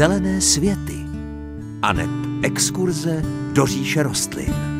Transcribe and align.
Zelené 0.00 0.40
světy 0.40 1.06
aneb 1.82 2.10
exkurze 2.42 3.22
do 3.52 3.66
říše 3.66 4.02
rostlin. 4.02 4.79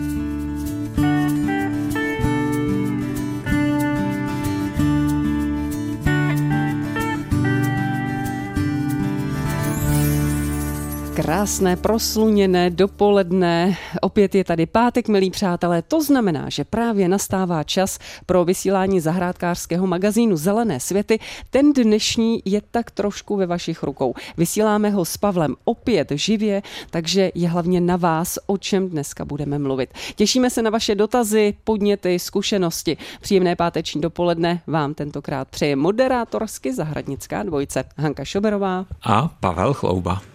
Krásné, 11.31 11.77
prosluněné 11.77 12.71
dopoledne. 12.71 13.77
Opět 14.03 14.35
je 14.35 14.45
tady 14.45 14.67
pátek, 14.67 15.09
milí 15.09 15.31
přátelé. 15.31 15.83
To 15.83 16.03
znamená, 16.03 16.49
že 16.49 16.65
právě 16.65 17.09
nastává 17.09 17.63
čas 17.63 17.99
pro 18.27 18.45
vysílání 18.45 19.01
zahrádkářského 19.01 19.87
magazínu 19.87 20.37
Zelené 20.37 20.81
světy. 20.81 21.19
Ten 21.51 21.73
dnešní 21.73 22.43
je 22.45 22.61
tak 22.71 22.91
trošku 22.91 23.37
ve 23.37 23.47
vašich 23.47 23.83
rukou. 23.83 24.15
Vysíláme 24.37 24.91
ho 24.91 25.05
s 25.05 25.17
Pavlem 25.17 25.55
opět 25.65 26.11
živě, 26.11 26.63
takže 26.91 27.31
je 27.35 27.49
hlavně 27.49 27.81
na 27.81 27.97
vás, 27.97 28.39
o 28.47 28.59
čem 28.59 28.89
dneska 28.89 29.25
budeme 29.25 29.59
mluvit. 29.59 29.91
Těšíme 30.15 30.51
se 30.51 30.63
na 30.63 30.71
vaše 30.71 30.95
dotazy, 30.95 31.55
podněty, 31.65 32.19
zkušenosti. 32.19 32.97
Příjemné 33.21 33.57
páteční 33.57 34.01
dopoledne 34.01 34.63
vám 34.67 34.95
tentokrát 34.95 35.49
přeje 35.49 35.77
moderátorsky 35.77 36.75
zahradnická 36.75 37.43
dvojce 37.43 37.85
Hanka 37.97 38.25
Šoberová 38.25 38.87
a 39.03 39.29
Pavel 39.41 39.75
Chlouba. 39.75 40.30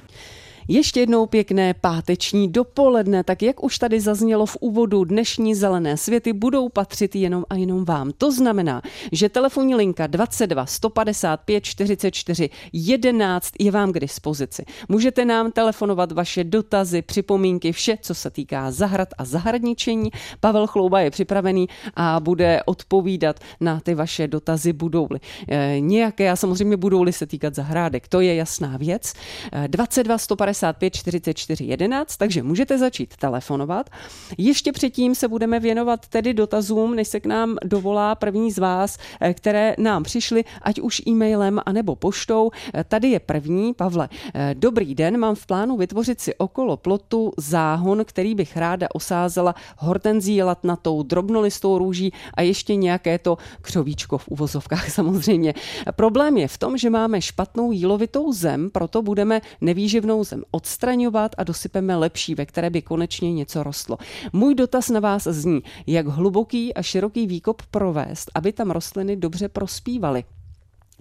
Ještě 0.67 0.99
jednou 0.99 1.25
pěkné 1.25 1.73
páteční 1.73 2.47
dopoledne, 2.47 3.23
tak 3.23 3.41
jak 3.41 3.63
už 3.63 3.77
tady 3.77 3.99
zaznělo 3.99 4.45
v 4.45 4.57
úvodu, 4.59 5.03
dnešní 5.03 5.55
zelené 5.55 5.97
světy 5.97 6.33
budou 6.33 6.69
patřit 6.69 7.15
jenom 7.15 7.45
a 7.49 7.55
jenom 7.55 7.85
vám. 7.85 8.11
To 8.17 8.31
znamená, 8.31 8.81
že 9.11 9.29
telefonní 9.29 9.75
linka 9.75 10.07
22 10.07 10.65
155 10.65 11.63
44 11.63 12.49
11 12.73 13.51
je 13.59 13.71
vám 13.71 13.91
k 13.91 13.99
dispozici. 13.99 14.65
Můžete 14.89 15.25
nám 15.25 15.51
telefonovat 15.51 16.11
vaše 16.11 16.43
dotazy, 16.43 17.01
připomínky, 17.01 17.71
vše, 17.71 17.97
co 18.01 18.15
se 18.15 18.29
týká 18.29 18.71
zahrad 18.71 19.09
a 19.17 19.25
zahradničení. 19.25 20.11
Pavel 20.39 20.67
Chlouba 20.67 20.99
je 20.99 21.11
připravený 21.11 21.67
a 21.95 22.19
bude 22.19 22.61
odpovídat 22.65 23.39
na 23.59 23.79
ty 23.79 23.95
vaše 23.95 24.27
dotazy, 24.27 24.73
budou-li 24.73 25.19
e, 25.49 25.79
nějaké 25.79 26.31
a 26.31 26.35
samozřejmě 26.35 26.77
budou-li 26.77 27.13
se 27.13 27.25
týkat 27.25 27.55
zahrádek. 27.55 28.07
To 28.07 28.21
je 28.21 28.35
jasná 28.35 28.77
věc. 28.77 29.13
E, 29.51 29.67
22 29.67 30.17
155 30.17 30.54
55 30.55 30.93
44 30.93 31.65
11, 31.65 32.17
takže 32.17 32.43
můžete 32.43 32.77
začít 32.77 33.17
telefonovat. 33.17 33.89
Ještě 34.37 34.71
předtím 34.71 35.15
se 35.15 35.27
budeme 35.27 35.59
věnovat 35.59 36.07
tedy 36.07 36.33
dotazům, 36.33 36.95
než 36.95 37.07
se 37.07 37.19
k 37.19 37.25
nám 37.25 37.57
dovolá 37.63 38.15
první 38.15 38.51
z 38.51 38.57
vás, 38.57 38.97
eh, 39.21 39.33
které 39.33 39.75
nám 39.77 40.03
přišly, 40.03 40.43
ať 40.61 40.79
už 40.79 41.01
e-mailem 41.07 41.59
anebo 41.65 41.95
poštou. 41.95 42.51
Eh, 42.73 42.83
tady 42.83 43.07
je 43.07 43.19
první, 43.19 43.73
Pavle. 43.73 44.09
Eh, 44.33 44.55
dobrý 44.57 44.95
den, 44.95 45.17
mám 45.17 45.35
v 45.35 45.45
plánu 45.45 45.77
vytvořit 45.77 46.21
si 46.21 46.35
okolo 46.35 46.77
plotu 46.77 47.31
záhon, 47.37 48.05
který 48.05 48.35
bych 48.35 48.57
ráda 48.57 48.87
osázela 48.93 49.55
hortenzí 49.77 50.43
latnatou, 50.43 51.03
drobnolistou 51.03 51.77
růží 51.77 52.13
a 52.33 52.41
ještě 52.41 52.75
nějaké 52.75 53.19
to 53.19 53.37
křovíčko 53.61 54.17
v 54.17 54.27
uvozovkách 54.27 54.89
samozřejmě. 54.99 55.53
Problém 55.95 56.37
je 56.37 56.47
v 56.47 56.57
tom, 56.57 56.77
že 56.77 56.89
máme 56.89 57.21
špatnou 57.21 57.71
jílovitou 57.71 58.33
zem, 58.33 58.69
proto 58.69 59.01
budeme 59.01 59.41
nevýživnou 59.61 60.23
zem 60.23 60.43
odstraňovat 60.51 61.31
a 61.37 61.43
dosypeme 61.43 61.95
lepší, 61.95 62.35
ve 62.35 62.45
které 62.45 62.69
by 62.69 62.81
konečně 62.81 63.33
něco 63.33 63.63
rostlo. 63.63 63.97
Můj 64.33 64.55
dotaz 64.55 64.89
na 64.89 64.99
vás 64.99 65.23
zní, 65.23 65.61
jak 65.87 66.07
hluboký 66.07 66.73
a 66.73 66.81
široký 66.81 67.27
výkop 67.27 67.61
provést, 67.71 68.31
aby 68.35 68.53
tam 68.53 68.71
rostliny 68.71 69.15
dobře 69.15 69.49
prospívaly. 69.49 70.23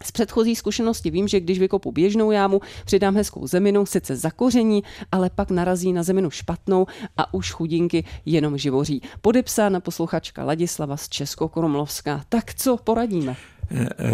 Z 0.03 0.13
předchozí 0.13 0.57
zkušenosti 0.57 1.11
vím, 1.11 1.29
že 1.29 1.41
když 1.41 1.59
vykopu 1.59 1.93
běžnou 1.93 2.31
jámu, 2.31 2.61
přidám 2.85 3.17
hezkou 3.17 3.47
zeminu, 3.47 3.87
sice 3.87 4.17
zakoření, 4.17 4.83
ale 5.13 5.31
pak 5.31 5.51
narazí 5.51 5.93
na 5.93 6.03
zeminu 6.03 6.31
špatnou 6.31 6.87
a 7.17 7.35
už 7.35 7.51
chudinky 7.51 8.05
jenom 8.27 8.59
živoří. 8.59 9.03
Podepsána 9.21 9.81
posluchačka 9.81 10.45
Ladislava 10.45 10.97
z 10.97 11.09
Českokromlovská. 11.09 12.25
Tak 12.29 12.55
co 12.55 12.77
poradíme? 12.77 13.37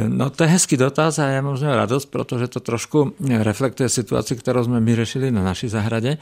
No 0.09 0.31
to 0.31 0.43
je 0.43 0.49
hezký 0.49 0.77
dotaz 0.77 1.19
a 1.19 1.27
já 1.27 1.43
mám 1.43 1.57
z 1.57 1.63
něho 1.63 1.77
radost, 1.77 2.07
protože 2.07 2.49
to 2.49 2.61
trošku 2.61 3.13
reflektuje 3.39 3.89
situaci, 3.89 4.37
kterou 4.37 4.65
jsme 4.65 4.81
my 4.81 4.97
řešili 4.97 5.31
na 5.31 5.45
naší 5.45 5.69
zahradě. 5.69 6.19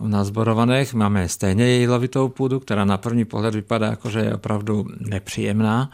Na 0.00 0.24
zborovaných 0.24 0.94
máme 0.94 1.28
stejně 1.28 1.70
jílovitou 1.70 2.28
půdu, 2.28 2.60
která 2.60 2.84
na 2.84 2.96
první 2.96 3.24
pohled 3.24 3.54
vypadá 3.54 3.86
jako, 3.86 4.10
že 4.10 4.18
je 4.18 4.34
opravdu 4.34 4.86
nepříjemná, 5.00 5.90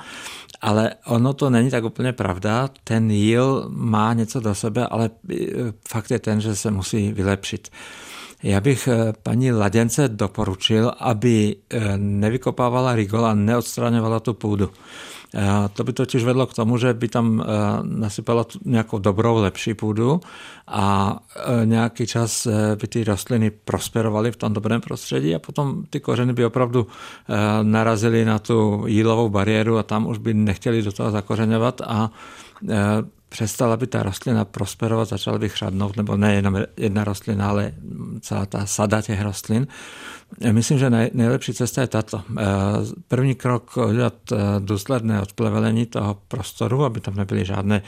ale 0.61 0.91
ono 1.07 1.33
to 1.33 1.51
není 1.51 1.71
tak 1.71 1.85
úplně 1.85 2.13
pravda. 2.13 2.69
Ten 2.85 3.11
jíl 3.11 3.67
má 3.69 4.13
něco 4.13 4.41
do 4.41 4.55
sebe, 4.55 4.87
ale 4.87 5.11
fakt 5.89 6.11
je 6.11 6.19
ten, 6.19 6.41
že 6.41 6.57
se 6.57 6.71
musí 6.71 7.13
vylepšit. 7.13 7.69
Já 8.43 8.61
bych 8.61 8.89
eh, 8.89 9.13
paní 9.23 9.53
Laděnce 9.53 10.09
doporučil, 10.09 10.93
aby 10.99 11.57
eh, 11.71 11.81
nevykopávala 11.97 12.95
rigol 12.95 13.27
a 13.27 13.35
neodstraňovala 13.35 14.21
tu 14.21 14.35
půdu. 14.35 14.71
To 15.73 15.85
by 15.85 15.93
totiž 15.93 16.25
vedlo 16.25 16.47
k 16.47 16.55
tomu, 16.55 16.79
že 16.79 16.95
by 16.95 17.09
tam 17.09 17.41
e, 17.41 17.45
nasypala 17.83 18.47
nějakou 18.65 18.99
dobrou, 18.99 19.37
lepší 19.37 19.75
půdu 19.75 20.21
a 20.69 21.17
e, 21.63 21.67
nějaký 21.67 22.07
čas 22.07 22.47
e, 22.47 22.77
by 22.77 22.87
ty 22.87 23.05
rostliny 23.05 23.51
prosperovaly 23.51 24.33
v 24.33 24.37
tom 24.37 24.53
dobrém 24.53 24.81
prostředí 24.81 25.35
a 25.35 25.39
potom 25.39 25.85
ty 25.91 26.01
kořeny 26.01 26.33
by 26.33 26.45
opravdu 26.45 26.87
narazily 27.63 28.25
na 28.25 28.39
tu 28.39 28.85
jílovou 28.87 29.29
bariéru 29.29 29.79
a 29.79 29.83
tam 29.83 30.07
už 30.07 30.19
by 30.19 30.35
nechtěli 30.35 30.83
do 30.83 30.93
toho 30.93 31.11
zakořeňovat 31.11 31.81
a 31.81 32.11
přestala 33.35 33.77
by 33.77 33.87
ta 33.87 34.03
rostlina 34.03 34.45
prosperovat, 34.45 35.09
začala 35.09 35.39
by 35.39 35.49
chřadnout, 35.49 35.97
nebo 35.97 36.17
ne 36.17 36.35
jenom 36.35 36.59
jedna 36.77 37.05
rostlina, 37.05 37.49
ale 37.49 37.75
celá 38.21 38.47
ta 38.47 38.67
sada 38.67 39.03
těch 39.03 39.23
rostlin. 39.23 39.67
Myslím, 40.53 40.79
že 40.79 40.91
nejlepší 40.91 41.55
cesta 41.55 41.81
je 41.81 41.87
tato. 41.87 42.23
Eh, 42.39 42.43
první 43.09 43.35
krok 43.35 43.77
udělat 43.77 44.15
eh, 44.33 44.37
důsledné 44.59 45.21
odplevelení 45.21 45.87
toho 45.87 46.17
prostoru, 46.29 46.85
aby 46.85 47.01
tam 47.01 47.15
nebyly 47.15 47.45
žádné 47.45 47.83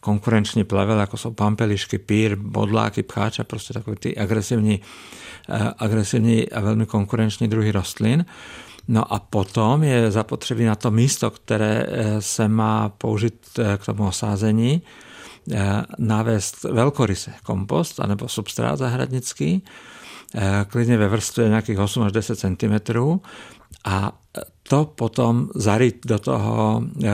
konkurenční 0.00 0.64
plevel, 0.64 0.98
jako 0.98 1.16
jsou 1.16 1.30
pampelišky, 1.30 1.98
pír, 1.98 2.36
bodláky, 2.36 3.02
pcháče, 3.02 3.44
prostě 3.44 3.74
takové 3.74 3.96
ty 3.96 4.16
agresivní, 4.16 4.80
eh, 5.48 5.72
agresivní 5.78 6.50
a 6.50 6.60
velmi 6.60 6.86
konkurenční 6.86 7.48
druhy 7.48 7.72
rostlin. 7.72 8.24
No 8.88 9.12
a 9.12 9.18
potom 9.18 9.82
je 9.82 10.10
zapotřebí 10.10 10.64
na 10.64 10.74
to 10.74 10.90
místo, 10.90 11.30
které 11.30 11.86
se 12.20 12.48
má 12.48 12.88
použít 12.88 13.58
k 13.76 13.86
tomu 13.86 14.06
osázení, 14.06 14.82
navést 15.98 16.62
velkoryse 16.62 17.32
kompost 17.42 18.00
anebo 18.00 18.28
substrát 18.28 18.78
zahradnický, 18.78 19.62
Eh, 20.34 20.66
klidně 20.68 20.98
ve 20.98 21.08
vrstvě 21.08 21.48
nějakých 21.48 21.78
8 21.78 22.02
až 22.02 22.12
10 22.12 22.38
cm 22.38 22.98
a 23.84 24.20
to 24.62 24.84
potom 24.84 25.48
zaryt 25.54 26.06
do 26.06 26.18
toho 26.18 26.82
eh, 27.04 27.08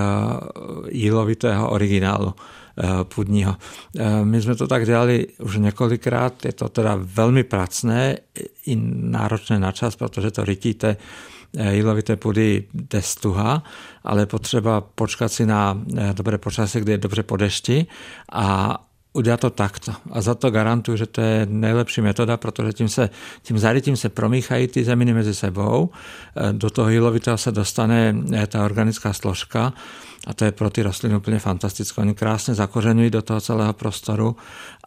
jílovitého 0.90 1.70
originálu 1.70 2.34
eh, 2.78 3.04
půdního. 3.04 3.56
My 4.24 4.42
jsme 4.42 4.54
to 4.54 4.66
tak 4.66 4.86
dělali 4.86 5.26
už 5.38 5.56
několikrát, 5.56 6.44
je 6.44 6.52
to 6.52 6.68
teda 6.68 6.98
velmi 7.00 7.44
pracné 7.44 8.16
i 8.66 8.76
náročné 8.94 9.58
na 9.58 9.72
čas, 9.72 9.96
protože 9.96 10.30
to 10.30 10.44
rytíte 10.44 10.96
jílovité 11.70 12.16
půdy 12.16 12.64
jde 12.74 13.02
stuha, 13.02 13.62
ale 14.04 14.26
potřeba 14.26 14.80
počkat 14.80 15.32
si 15.32 15.46
na 15.46 15.78
dobré 16.12 16.38
počasí, 16.38 16.80
kde 16.80 16.92
je 16.92 16.98
dobře 16.98 17.22
po 17.22 17.36
dešti 17.36 17.86
a 18.32 18.78
udělat 19.14 19.40
to 19.40 19.50
takto. 19.50 19.92
A 20.10 20.20
za 20.20 20.34
to 20.34 20.50
garantuju, 20.50 20.96
že 20.96 21.06
to 21.06 21.20
je 21.20 21.46
nejlepší 21.50 22.00
metoda, 22.00 22.36
protože 22.36 22.72
tím, 22.72 22.88
se, 22.88 23.10
tím 23.42 23.58
zarytím 23.58 23.96
se 23.96 24.08
promíchají 24.08 24.68
ty 24.68 24.84
zeminy 24.84 25.14
mezi 25.14 25.34
sebou, 25.34 25.90
e, 26.36 26.52
do 26.52 26.70
toho 26.70 26.88
jílovitého 26.88 27.38
se 27.38 27.52
dostane 27.52 28.14
ta 28.46 28.64
organická 28.64 29.12
složka 29.12 29.72
a 30.26 30.34
to 30.34 30.44
je 30.44 30.52
pro 30.52 30.70
ty 30.70 30.82
rostliny 30.82 31.16
úplně 31.16 31.38
fantastické. 31.38 32.00
Oni 32.00 32.14
krásně 32.14 32.54
zakořenují 32.54 33.10
do 33.10 33.22
toho 33.22 33.40
celého 33.40 33.72
prostoru 33.72 34.36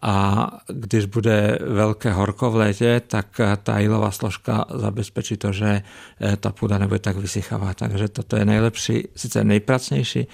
a 0.01 0.51
když 0.67 1.05
bude 1.05 1.59
velké 1.67 2.11
horko 2.11 2.51
v 2.51 2.55
létě, 2.55 3.01
tak 3.07 3.41
ta 3.63 3.79
jílová 3.79 4.11
složka 4.11 4.65
zabezpečí 4.75 5.37
to, 5.37 5.51
že 5.51 5.81
eh, 6.21 6.37
ta 6.37 6.51
půda 6.51 6.77
nebude 6.77 6.99
tak 6.99 7.17
vysychavá. 7.17 7.73
Takže 7.73 8.07
toto 8.07 8.35
je 8.35 8.45
nejlepší, 8.45 9.07
sice 9.15 9.43
nejpracnější, 9.43 10.27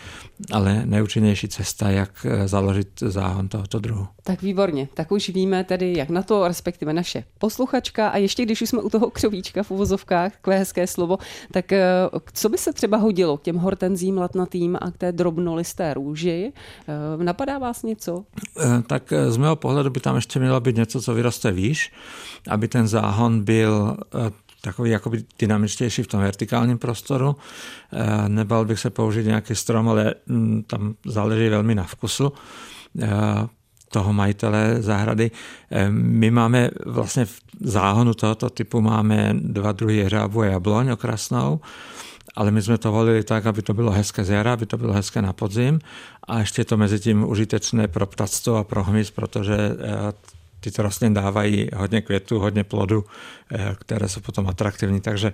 ale 0.51 0.85
nejúčinnější 0.85 1.47
cesta, 1.47 1.89
jak 1.89 2.25
eh, 2.25 2.47
založit 2.47 2.89
záhon 2.99 3.47
tohoto 3.47 3.79
druhu. 3.79 4.07
Tak 4.23 4.41
výborně, 4.41 4.87
tak 4.93 5.11
už 5.11 5.29
víme 5.29 5.63
tedy, 5.63 5.93
jak 5.97 6.09
na 6.09 6.23
to, 6.23 6.47
respektive 6.47 6.93
naše 6.93 7.23
posluchačka. 7.37 8.09
A 8.09 8.17
ještě 8.17 8.45
když 8.45 8.61
už 8.61 8.69
jsme 8.69 8.81
u 8.81 8.89
toho 8.89 9.09
křovíčka 9.09 9.63
v 9.63 9.71
uvozovkách, 9.71 10.31
takové 10.31 10.57
hezké 10.57 10.87
slovo, 10.87 11.17
tak 11.51 11.71
eh, 11.71 11.85
co 12.33 12.49
by 12.49 12.57
se 12.57 12.73
třeba 12.73 12.97
hodilo 12.97 13.37
k 13.37 13.41
těm 13.41 13.55
hortenzím 13.55 14.17
latnatým 14.17 14.77
a 14.81 14.91
k 14.91 14.97
té 14.97 15.11
drobnolisté 15.11 15.93
růži? 15.93 16.53
Napadá 17.17 17.57
vás 17.57 17.83
něco? 17.83 18.25
Tak 18.87 19.13
z 19.27 19.37
mého 19.37 19.55
pohledu 19.55 19.89
by 19.89 19.99
tam 19.99 20.15
ještě 20.15 20.39
mělo 20.39 20.59
být 20.59 20.75
něco, 20.75 21.01
co 21.01 21.13
vyroste 21.13 21.51
výš, 21.51 21.91
aby 22.49 22.67
ten 22.67 22.87
záhon 22.87 23.43
byl 23.43 23.97
eh, 24.15 24.31
takový 24.61 24.89
jakoby 24.89 25.23
dynamičtější 25.39 26.03
v 26.03 26.07
tom 26.07 26.19
vertikálním 26.19 26.77
prostoru. 26.77 27.35
Eh, 27.93 28.29
nebal 28.29 28.65
bych 28.65 28.79
se 28.79 28.89
použít 28.89 29.25
nějaký 29.25 29.55
strom, 29.55 29.89
ale 29.89 30.13
mm, 30.27 30.63
tam 30.63 30.95
záleží 31.05 31.49
velmi 31.49 31.75
na 31.75 31.83
vkusu. 31.83 32.31
Eh, 33.93 33.99
toho 33.99 34.13
majitele 34.13 34.81
zahrady. 34.81 35.31
My 35.89 36.31
máme 36.31 36.69
vlastně 36.85 37.25
v 37.25 37.39
záhonu 37.61 38.13
tohoto 38.13 38.49
typu 38.49 38.81
máme 38.81 39.35
dva 39.37 39.71
druhy 39.71 39.97
jeřábu 39.97 40.41
a 40.41 40.45
jabloň 40.45 40.89
okrasnou 40.89 41.61
ale 42.35 42.51
my 42.51 42.61
jsme 42.61 42.77
to 42.77 42.91
volili 42.91 43.23
tak, 43.23 43.45
aby 43.45 43.61
to 43.61 43.73
bylo 43.73 43.91
hezké 43.91 44.23
z 44.23 44.29
jara, 44.29 44.53
aby 44.53 44.65
to 44.65 44.77
bylo 44.77 44.93
hezké 44.93 45.21
na 45.21 45.33
podzim 45.33 45.79
a 46.27 46.39
ještě 46.39 46.65
to 46.65 46.77
mezi 46.77 46.99
tím 46.99 47.29
užitečné 47.29 47.87
pro 47.87 48.05
ptactvo 48.05 48.57
a 48.57 48.63
pro 48.63 48.83
hmyz, 48.83 49.11
protože 49.11 49.53
tyto 50.63 50.81
rostliny 50.81 51.15
dávají 51.15 51.69
hodně 51.75 52.01
květů, 52.01 52.39
hodně 52.39 52.63
plodu, 52.63 53.05
eh, 53.51 53.75
které 53.79 54.09
jsou 54.09 54.21
potom 54.21 54.47
atraktivní. 54.47 55.01
Takže 55.01 55.33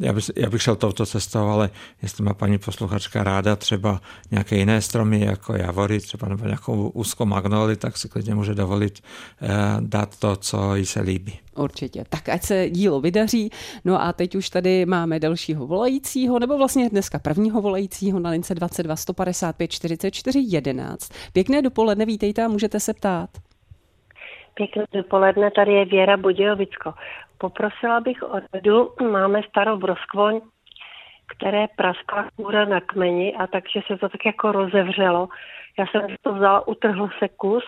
já, 0.00 0.12
bych, 0.12 0.30
já 0.36 0.50
bych 0.50 0.62
šel 0.62 0.76
touto 0.76 1.06
cestou, 1.06 1.48
ale 1.48 1.70
jestli 2.02 2.24
má 2.24 2.34
paní 2.34 2.58
posluchačka 2.58 3.24
ráda 3.24 3.56
třeba 3.56 4.00
nějaké 4.30 4.56
jiné 4.56 4.82
stromy, 4.82 5.20
jako 5.20 5.56
javory, 5.56 6.00
třeba 6.00 6.28
nebo 6.28 6.44
nějakou 6.44 6.88
úzkou 6.88 7.24
magnoli, 7.24 7.76
tak 7.76 7.98
si 7.98 8.08
klidně 8.08 8.34
může 8.34 8.54
dovolit 8.54 9.00
eh, 9.42 9.48
dát 9.80 10.16
to, 10.18 10.36
co 10.36 10.74
jí 10.74 10.86
se 10.86 11.00
líbí. 11.00 11.38
Určitě. 11.56 12.04
Tak 12.08 12.28
ať 12.28 12.44
se 12.44 12.70
dílo 12.70 13.00
vydaří. 13.00 13.50
No 13.84 14.02
a 14.02 14.12
teď 14.12 14.34
už 14.34 14.50
tady 14.50 14.86
máme 14.86 15.20
dalšího 15.20 15.66
volajícího, 15.66 16.38
nebo 16.38 16.58
vlastně 16.58 16.90
dneska 16.90 17.18
prvního 17.18 17.62
volajícího 17.62 18.18
na 18.18 18.30
lince 18.30 18.54
22 18.54 18.96
155 18.96 19.70
44 19.70 20.44
11. 20.48 21.12
Pěkné 21.32 21.62
dopoledne, 21.62 22.06
vítejte 22.06 22.44
a 22.44 22.48
můžete 22.48 22.80
se 22.80 22.94
ptát. 22.94 23.30
Pěkné 24.60 24.84
dopoledne, 24.92 25.50
tady 25.50 25.72
je 25.72 25.84
Věra 25.84 26.16
Budějovicko. 26.16 26.94
Poprosila 27.38 28.00
bych 28.00 28.22
o 28.22 28.40
radu, 28.54 28.90
máme 29.10 29.40
starou 29.48 29.76
broskvoň, 29.76 30.40
které 31.36 31.66
praskla 31.76 32.28
kůra 32.36 32.64
na 32.64 32.80
kmeni 32.80 33.34
a 33.34 33.46
takže 33.46 33.80
se 33.86 33.96
to 33.96 34.08
tak 34.08 34.26
jako 34.26 34.52
rozevřelo. 34.52 35.28
Já 35.78 35.86
jsem 35.86 36.16
to 36.22 36.34
vzala, 36.34 36.68
utrhl 36.68 37.08
se 37.18 37.28
kus 37.28 37.64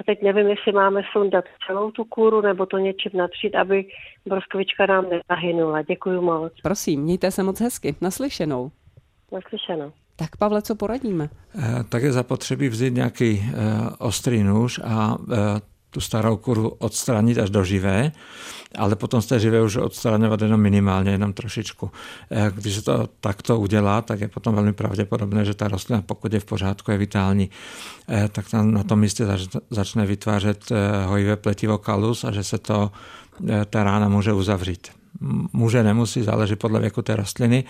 a 0.00 0.04
teď 0.06 0.22
nevím, 0.22 0.48
jestli 0.48 0.72
máme 0.72 1.02
sundat 1.12 1.44
celou 1.66 1.90
tu 1.90 2.04
kůru 2.04 2.40
nebo 2.40 2.66
to 2.66 2.78
něčím 2.78 3.12
natřít, 3.14 3.54
aby 3.54 3.84
broskovička 4.26 4.86
nám 4.86 5.04
nezahynula. 5.10 5.82
Děkuji 5.82 6.20
moc. 6.20 6.52
Prosím, 6.62 7.00
mějte 7.00 7.30
se 7.30 7.42
moc 7.42 7.60
hezky. 7.60 7.94
Naslyšenou. 8.00 8.70
Naslyšenou. 9.32 9.92
Tak 10.16 10.36
Pavle, 10.36 10.62
co 10.62 10.74
poradíme? 10.74 11.28
Eh, 11.58 11.84
tak 11.88 12.02
je 12.02 12.12
zapotřebí 12.12 12.68
vzít 12.68 12.94
nějaký 12.94 13.40
eh, 13.40 13.54
ostrý 13.98 14.42
nůž 14.42 14.80
a 14.84 15.16
eh, 15.32 15.36
tu 15.90 16.00
starou 16.00 16.36
kuru 16.36 16.68
odstranit 16.68 17.38
až 17.38 17.50
do 17.50 17.64
živé, 17.64 18.12
ale 18.78 18.96
potom 18.96 19.22
z 19.22 19.26
té 19.26 19.40
živé 19.40 19.62
už 19.62 19.76
odstraňovat 19.76 20.42
jenom 20.42 20.60
minimálně, 20.60 21.10
jenom 21.10 21.32
trošičku. 21.32 21.90
Eh, 22.30 22.52
když 22.54 22.74
se 22.74 22.82
to 22.82 23.08
takto 23.20 23.60
udělá, 23.60 24.02
tak 24.02 24.20
je 24.20 24.28
potom 24.28 24.54
velmi 24.54 24.72
pravděpodobné, 24.72 25.44
že 25.44 25.54
ta 25.54 25.68
rostlina, 25.68 26.02
pokud 26.02 26.32
je 26.32 26.40
v 26.40 26.44
pořádku, 26.44 26.90
je 26.90 26.98
vitální, 26.98 27.50
eh, 28.08 28.28
tak 28.32 28.50
tam 28.50 28.70
na 28.70 28.82
tom 28.82 29.00
místě 29.00 29.26
začne 29.70 30.06
vytvářet 30.06 30.72
eh, 30.72 31.06
hojivé 31.06 31.36
pletivo 31.36 31.78
kalus 31.78 32.24
a 32.24 32.30
že 32.30 32.44
se 32.44 32.58
to 32.58 32.90
ta 33.70 33.84
rána 33.84 34.08
může 34.08 34.32
uzavřít 34.32 34.99
může, 35.52 35.82
nemusí, 35.82 36.22
záleží 36.22 36.56
podle 36.56 36.80
věku 36.80 37.02
té 37.02 37.16
rostliny. 37.16 37.64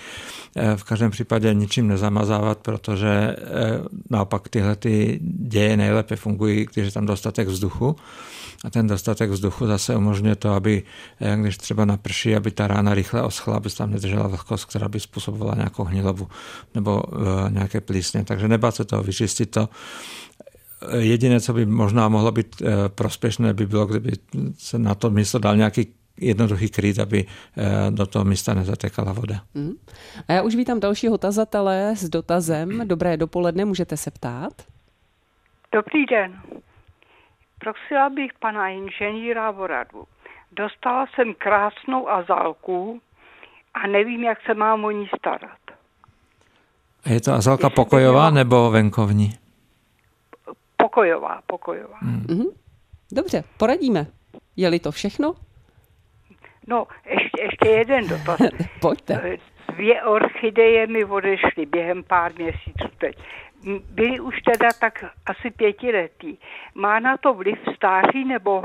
Eh, 0.57 0.77
v 0.77 0.85
každém 0.85 1.11
případě 1.11 1.55
ničím 1.55 1.89
nezamazávat, 1.89 2.59
protože 2.59 3.09
eh, 3.09 3.37
naopak 4.11 4.49
tyhle 4.49 4.77
ty 4.77 5.21
děje 5.23 5.77
nejlépe 5.77 6.17
fungují, 6.17 6.67
když 6.73 6.87
je 6.87 6.93
tam 6.93 7.07
dostatek 7.07 7.49
vzduchu. 7.49 7.97
A 8.65 8.71
ten 8.71 8.87
dostatek 8.87 9.31
vzduchu 9.31 9.67
zase 9.67 9.97
umožňuje 9.97 10.37
to, 10.37 10.53
aby 10.53 10.83
eh, 11.21 11.37
když 11.41 11.59
třeba 11.59 11.85
naprší, 11.85 12.37
aby 12.37 12.51
ta 12.51 12.67
rána 12.67 12.95
rychle 12.95 13.23
oschla, 13.23 13.57
aby 13.57 13.71
se 13.71 13.77
tam 13.77 13.91
nedržela 13.91 14.29
vlhkost, 14.29 14.65
která 14.65 14.89
by 14.89 15.01
způsobovala 15.01 15.55
nějakou 15.55 15.85
hnilobu 15.85 16.29
nebo 16.75 17.03
nějaké 17.49 17.81
plísně. 17.81 18.25
Takže 18.25 18.49
nebát 18.49 18.75
se 18.75 18.85
toho, 18.85 19.03
vyčistit 19.03 19.51
to. 19.51 19.69
Jediné, 20.99 21.41
co 21.41 21.53
by 21.53 21.67
možná 21.67 22.09
mohlo 22.09 22.33
být 22.33 22.63
prospěšné, 22.89 23.55
by 23.55 23.67
bylo, 23.67 23.87
kdyby 23.87 24.13
se 24.59 24.79
na 24.79 24.95
to 24.95 25.11
místo 25.11 25.39
dal 25.39 25.57
nějaký 25.57 25.87
jednoduchý 26.21 26.69
kryt, 26.69 26.99
aby 26.99 27.25
eh, 27.25 27.91
do 27.91 28.07
toho 28.07 28.25
místa 28.25 28.55
nezatekala 28.55 29.13
voda. 29.13 29.41
Mm. 29.55 29.73
A 30.29 30.33
já 30.33 30.43
už 30.43 30.57
vítám 30.57 30.81
dalšího 30.81 31.19
tazatele 31.19 31.97
s 31.97 32.09
dotazem. 32.09 32.89
Dobré 32.89 33.17
dopoledne, 33.17 33.65
můžete 33.65 33.97
se 33.97 34.11
ptát? 34.11 34.53
Dobrý 35.73 36.07
den. 36.07 36.41
Prosila 37.59 38.11
bych 38.11 38.31
pana 38.41 38.69
inženýra 38.69 39.51
o 39.51 39.67
radu. 39.67 40.05
Dostala 40.53 41.07
jsem 41.15 41.35
krásnou 41.35 42.09
azalku 42.09 43.01
a 43.75 43.87
nevím, 43.87 44.25
jak 44.25 44.39
se 44.47 44.55
mám 44.55 44.85
o 44.85 44.91
ní 44.91 45.09
starat. 45.19 45.59
Je 47.07 47.21
to 47.21 47.33
azalka 47.33 47.71
pokojová 47.71 48.31
nebo 48.31 48.71
venkovní? 48.71 49.33
Pokojová, 50.77 51.41
pokojová. 51.47 51.99
Mm. 52.03 52.23
Mm-hmm. 52.29 52.51
Dobře, 53.13 53.45
poradíme. 53.57 54.07
Je-li 54.57 54.79
to 54.79 54.93
všechno? 54.93 55.35
No, 56.71 56.87
ještě, 57.07 57.43
ještě 57.43 57.69
jeden 57.69 58.09
dotaz. 58.09 58.39
Pojďte. 58.81 59.39
Dvě 59.73 60.03
orchideje 60.03 60.87
mi 60.87 61.05
odešly 61.05 61.67
během 61.67 62.03
pár 62.03 62.33
měsíců 62.39 62.89
teď. 62.99 63.17
Byly 63.91 64.21
už 64.21 64.35
teda 64.43 64.69
tak 64.81 65.05
asi 65.27 65.51
pětiletý. 65.51 66.37
Má 66.75 67.01
na 67.01 67.17
to 67.17 67.35
vliv 67.35 67.59
stáří 67.77 68.25
nebo 68.25 68.63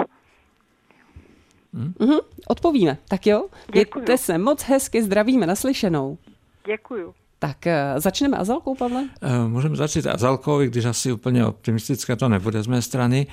Hmm? 1.74 1.94
Mm-hmm, 2.00 2.20
odpovíme. 2.48 2.98
Tak 3.08 3.28
jo, 3.28 3.48
mějte 3.74 4.18
se 4.18 4.38
moc 4.38 4.64
hezky, 4.64 5.04
zdravíme, 5.04 5.46
naslyšenou. 5.48 6.18
Děkuju. 6.66 7.14
Tak 7.40 7.68
eh, 7.68 7.94
začneme 7.98 8.38
Azalkou, 8.38 8.76
Pavle? 8.76 9.10
Eh, 9.22 9.48
můžeme 9.48 9.76
začít 9.76 10.08
Azalkou, 10.08 10.62
i 10.62 10.68
když 10.68 10.86
asi 10.86 11.12
úplně 11.12 11.46
optimistické 11.46 12.16
to 12.16 12.30
nebude 12.30 12.64
z 12.64 12.68
mé 12.68 12.82
strany. 12.82 13.28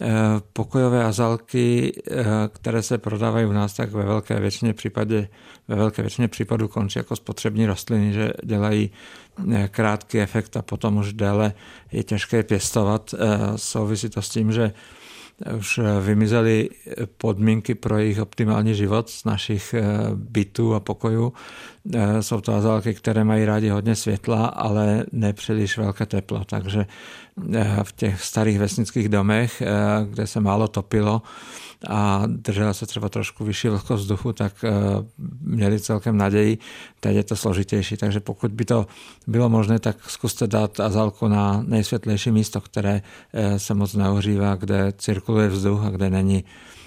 Eh, 0.00 0.06
pokojové 0.52 1.04
Azalky, 1.04 1.92
které 2.52 2.82
se 2.82 2.98
prodávají 2.98 3.46
u 3.46 3.52
nás, 3.52 3.74
tak 3.74 3.90
ve 3.90 4.04
velké 4.04 4.40
většině 4.40 4.74
případě, 4.74 5.28
ve 5.68 5.76
velké 5.76 6.02
většině 6.02 6.28
případů 6.28 6.68
končí 6.68 6.98
jako 6.98 7.16
spotřební 7.16 7.66
rostliny, 7.66 8.12
že 8.12 8.30
dělají 8.44 8.90
krátký 9.68 10.20
efekt 10.20 10.56
a 10.56 10.62
potom 10.62 10.96
už 10.96 11.12
déle 11.12 11.52
je 11.92 12.02
těžké 12.02 12.42
pěstovat. 12.42 13.14
Souvisí 13.56 14.08
to 14.08 14.22
s 14.22 14.28
tím, 14.28 14.52
že 14.52 14.72
už 15.58 15.80
vymizely 16.00 16.68
podmínky 17.18 17.74
pro 17.74 17.98
jejich 17.98 18.20
optimální 18.20 18.74
život 18.74 19.10
z 19.10 19.24
našich 19.24 19.74
bytů 20.14 20.74
a 20.74 20.80
pokojů 20.80 21.32
jsou 22.20 22.40
to 22.40 22.54
azalky, 22.54 22.94
které 22.94 23.24
mají 23.24 23.44
rádi 23.44 23.68
hodně 23.68 23.96
světla, 23.96 24.46
ale 24.46 25.04
nepříliš 25.12 25.78
velké 25.78 26.06
teplo. 26.06 26.44
Takže 26.44 26.86
eh, 27.54 27.78
v 27.82 27.92
těch 27.92 28.22
starých 28.22 28.58
vesnických 28.58 29.08
domech, 29.08 29.62
eh, 29.62 29.66
kde 30.10 30.26
se 30.26 30.40
málo 30.40 30.68
topilo 30.68 31.22
a 31.88 32.22
držela 32.26 32.74
se 32.74 32.86
třeba 32.86 33.08
trošku 33.08 33.44
vyšší 33.44 33.68
vlhkost 33.68 34.02
vzduchu, 34.02 34.32
tak 34.32 34.64
měli 35.40 35.80
celkem 35.80 36.16
naději. 36.16 36.58
Teď 37.00 37.16
je 37.16 37.24
to 37.24 37.36
složitější, 37.36 37.96
takže 37.96 38.20
pokud 38.20 38.52
by 38.52 38.64
to 38.64 38.86
bylo 39.26 39.48
možné, 39.48 39.78
tak 39.78 39.96
zkuste 40.10 40.46
dát 40.46 40.80
azalku 40.80 41.28
na 41.28 41.62
nejsvětlejší 41.66 42.30
místo, 42.30 42.60
které 42.60 43.02
se 43.56 43.74
moc 43.74 43.94
neohřívá, 43.94 44.54
kde 44.54 44.92
cirkuluje 44.98 45.48
vzduch 45.48 45.84
a 45.84 45.90
kde 45.90 46.10
není 46.10 46.44
Eh, 46.44 46.77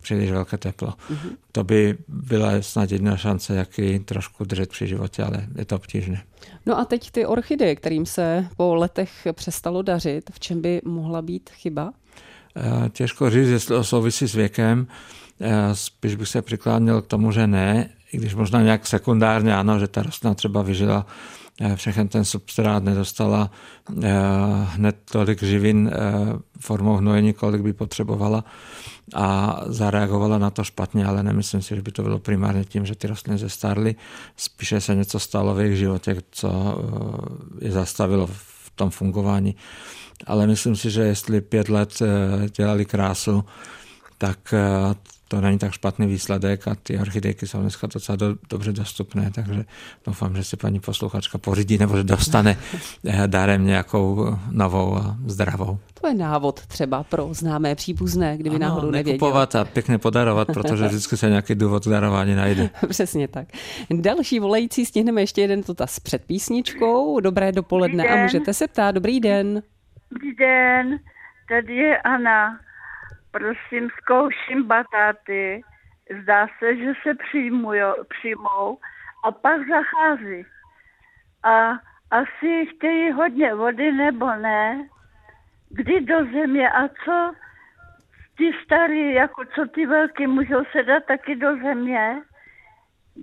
příliš 0.00 0.30
velké 0.30 0.56
teplo. 0.56 0.88
Mm-hmm. 0.88 1.30
To 1.52 1.64
by 1.64 1.98
byla 2.08 2.62
snad 2.62 2.92
jedna 2.92 3.16
šance, 3.16 3.54
jak 3.54 3.78
ji 3.78 3.98
trošku 3.98 4.44
držet 4.44 4.70
při 4.70 4.86
životě, 4.86 5.22
ale 5.22 5.46
je 5.58 5.64
to 5.64 5.76
obtížné. 5.76 6.22
No 6.66 6.78
a 6.78 6.84
teď 6.84 7.10
ty 7.10 7.26
orchideje, 7.26 7.76
kterým 7.76 8.06
se 8.06 8.48
po 8.56 8.74
letech 8.74 9.10
přestalo 9.32 9.82
dařit, 9.82 10.30
v 10.32 10.40
čem 10.40 10.62
by 10.62 10.80
mohla 10.84 11.22
být 11.22 11.50
chyba? 11.50 11.92
Eh, 12.56 12.88
těžko 12.88 13.30
říct, 13.30 13.48
jestli 13.48 13.74
to 13.74 13.84
souvisí 13.84 14.28
s 14.28 14.34
věkem. 14.34 14.86
Eh, 15.40 15.50
spíš 15.72 16.14
bych 16.14 16.28
se 16.28 16.42
přikláněl 16.42 17.02
k 17.02 17.06
tomu, 17.06 17.32
že 17.32 17.46
ne, 17.46 17.88
i 18.12 18.16
když 18.16 18.34
možná 18.34 18.62
nějak 18.62 18.86
sekundárně 18.86 19.56
ano, 19.56 19.78
že 19.78 19.88
ta 19.88 20.02
rostlina 20.02 20.34
třeba 20.34 20.62
vyžila 20.62 21.06
Eh, 21.06 21.45
všechen 21.74 22.08
ten 22.08 22.24
substrát 22.24 22.84
nedostala 22.84 23.50
eh, 24.02 24.12
hned 24.64 24.96
tolik 25.04 25.42
živin 25.42 25.90
eh, 25.92 25.98
formou 26.60 26.96
hnojení, 26.96 27.32
kolik 27.32 27.62
by 27.62 27.72
potřebovala 27.72 28.44
a 29.14 29.60
zareagovala 29.66 30.38
na 30.38 30.50
to 30.50 30.64
špatně, 30.64 31.06
ale 31.06 31.22
nemyslím 31.22 31.62
si, 31.62 31.76
že 31.76 31.82
by 31.82 31.92
to 31.92 32.02
bylo 32.02 32.18
primárně 32.18 32.64
tím, 32.64 32.86
že 32.86 32.94
ty 32.94 33.06
rostliny 33.06 33.38
zestárly. 33.38 33.94
Spíše 34.36 34.80
se 34.80 34.94
něco 34.94 35.18
stalo 35.18 35.54
v 35.54 35.60
jejich 35.60 35.78
životě, 35.78 36.16
co 36.30 36.78
je 37.60 37.72
zastavilo 37.72 38.26
v 38.26 38.72
tom 38.74 38.90
fungování. 38.90 39.56
Ale 40.26 40.46
myslím 40.46 40.76
si, 40.76 40.90
že 40.90 41.02
jestli 41.02 41.40
pět 41.40 41.68
let 41.68 42.02
dělali 42.56 42.84
krásu, 42.84 43.44
tak 44.18 44.54
to 45.28 45.40
není 45.40 45.58
tak 45.58 45.72
špatný 45.72 46.06
výsledek 46.06 46.68
a 46.68 46.74
ty 46.74 46.98
orchidejky 46.98 47.46
jsou 47.46 47.60
dneska 47.60 47.86
docela 47.86 48.16
do, 48.16 48.34
dobře 48.50 48.72
dostupné, 48.72 49.30
takže 49.34 49.64
doufám, 50.06 50.36
že 50.36 50.44
si 50.44 50.56
paní 50.56 50.80
posluchačka 50.80 51.38
pořídí 51.38 51.78
nebo 51.78 51.96
že 51.96 52.04
dostane 52.04 52.56
eh, 53.06 53.28
darem 53.28 53.66
nějakou 53.66 54.36
novou 54.50 54.96
a 54.96 55.16
zdravou. 55.26 55.78
To 56.00 56.08
je 56.08 56.14
návod 56.14 56.66
třeba 56.66 57.02
pro 57.02 57.28
známé 57.32 57.74
příbuzné, 57.74 58.36
kdyby 58.36 58.56
ano, 58.56 58.66
náhodou 58.66 58.90
nevěděl. 58.90 59.12
kupovat 59.12 59.54
a 59.54 59.64
pěkně 59.64 59.98
podarovat, 59.98 60.48
protože 60.54 60.86
vždycky 60.86 61.16
se 61.16 61.28
nějaký 61.28 61.54
důvod 61.54 61.84
k 61.84 61.90
darování 61.90 62.34
najde. 62.34 62.70
Přesně 62.88 63.28
tak. 63.28 63.48
Další 63.90 64.40
volající 64.40 64.86
stihneme 64.86 65.20
ještě 65.20 65.40
jeden 65.40 65.62
dotaz 65.66 66.00
před 66.00 66.24
písničkou. 66.24 67.20
Dobré 67.20 67.52
dopoledne 67.52 68.08
a 68.08 68.22
můžete 68.22 68.54
se 68.54 68.68
ptát. 68.68 68.92
Dobrý 68.92 69.20
den. 69.20 69.62
Dobrý 70.10 70.34
den. 70.34 70.98
Tady 71.48 71.76
je 71.76 71.98
Ana. 71.98 72.65
Prosím, 73.36 73.90
zkouším 73.90 74.62
batáty. 74.62 75.62
Zdá 76.22 76.46
se, 76.58 76.76
že 76.76 76.92
se 77.02 77.14
přijmujou, 77.14 77.94
přijmou 78.08 78.78
a 79.24 79.32
pak 79.32 79.68
zachází. 79.68 80.46
A 81.42 81.70
asi 82.10 82.66
chtějí 82.66 83.12
hodně 83.12 83.54
vody 83.54 83.92
nebo 83.92 84.26
ne? 84.26 84.88
Kdy 85.68 86.00
do 86.00 86.24
země 86.24 86.70
a 86.70 86.88
co? 86.88 87.32
Ty 88.36 88.52
starý, 88.64 89.14
jako 89.14 89.44
co 89.54 89.66
ty 89.66 89.86
velký, 89.86 90.26
můžou 90.26 90.64
se 90.72 90.82
dát 90.82 91.04
taky 91.04 91.36
do 91.36 91.56
země? 91.56 92.22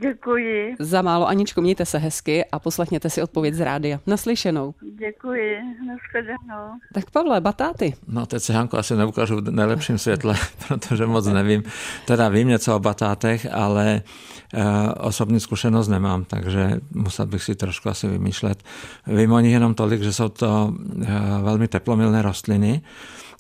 Děkuji. 0.02 0.76
Za 0.80 1.02
málo, 1.02 1.28
Aničko, 1.28 1.62
mějte 1.62 1.86
se 1.86 1.98
hezky 1.98 2.46
a 2.52 2.60
poslechněte 2.60 3.10
si 3.10 3.22
odpověď 3.22 3.54
z 3.54 3.60
rádia. 3.60 4.00
Naslyšenou. 4.08 4.74
Děkuji, 4.82 5.58
nashledanou. 5.88 6.74
Tak 6.94 7.12
Pavle, 7.12 7.42
batáty. 7.42 7.94
No 8.08 8.26
teď 8.26 8.44
se 8.44 8.54
Hanko 8.54 8.78
asi 8.78 8.96
neukážu 8.96 9.36
v 9.36 9.52
nejlepším 9.52 9.98
světle, 9.98 10.36
protože 10.68 11.06
moc 11.06 11.28
nevím. 11.28 11.64
Teda 12.06 12.30
vím 12.30 12.48
něco 12.48 12.76
o 12.76 12.80
batátech, 12.80 13.48
ale 13.52 14.02
osobní 15.00 15.40
zkušenost 15.40 15.88
nemám, 15.88 16.24
takže 16.24 16.80
musel 16.92 17.26
bych 17.26 17.44
si 17.44 17.56
trošku 17.56 17.90
asi 17.90 18.08
vymýšlet. 18.08 18.64
Vím 19.08 19.32
o 19.32 19.40
nich 19.40 19.52
jenom 19.52 19.74
tolik, 19.74 20.02
že 20.02 20.14
jsou 20.14 20.30
to 20.30 20.74
uh, 20.96 21.06
velmi 21.44 21.68
teplomilné 21.68 22.22
rostliny, 22.22 22.82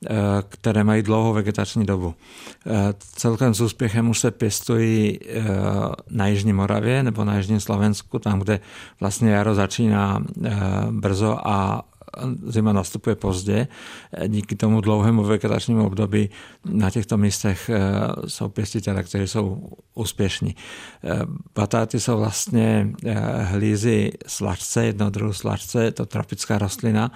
Eh, 0.10 0.43
které 0.50 0.84
mají 0.84 1.03
dlouhou 1.03 1.34
vegetační 1.34 1.86
dobu. 1.86 2.15
Eh, 2.67 2.93
celkem 3.00 3.53
s 3.53 3.62
úspěchem 3.62 4.10
už 4.10 4.20
se 4.20 4.32
pěstují 4.32 5.20
eh, 5.22 5.43
na 6.10 6.27
Jižní 6.27 6.53
Moravě 6.53 7.03
nebo 7.03 7.25
na 7.25 7.38
Jižním 7.38 7.60
Slovensku, 7.60 8.20
tam, 8.20 8.39
kde 8.39 8.60
vlastně 9.00 9.32
jaro 9.32 9.55
začíná 9.55 10.24
brzo 10.91 11.48
a 11.48 11.86
zima 12.48 12.74
nastupuje 12.74 13.15
pozdě. 13.15 13.67
Díky 14.27 14.55
tomu 14.55 14.82
dlouhému 14.82 15.24
vegetačnímu 15.24 15.86
období 15.86 16.29
na 16.65 16.89
těchto 16.89 17.17
místech 17.17 17.70
jsou 18.27 18.50
pěstitele, 18.50 19.03
kteří 19.03 19.27
jsou 19.27 19.70
úspěšní. 19.93 20.55
Batáty 21.55 22.00
jsou 22.00 22.17
vlastně 22.17 22.93
hlízy 23.41 24.12
slačce, 24.27 24.86
jedno 24.86 25.10
druhu 25.10 25.34
slačce, 25.34 25.84
je 25.84 25.91
to 25.91 26.05
tropická 26.05 26.58
rostlina, 26.58 27.12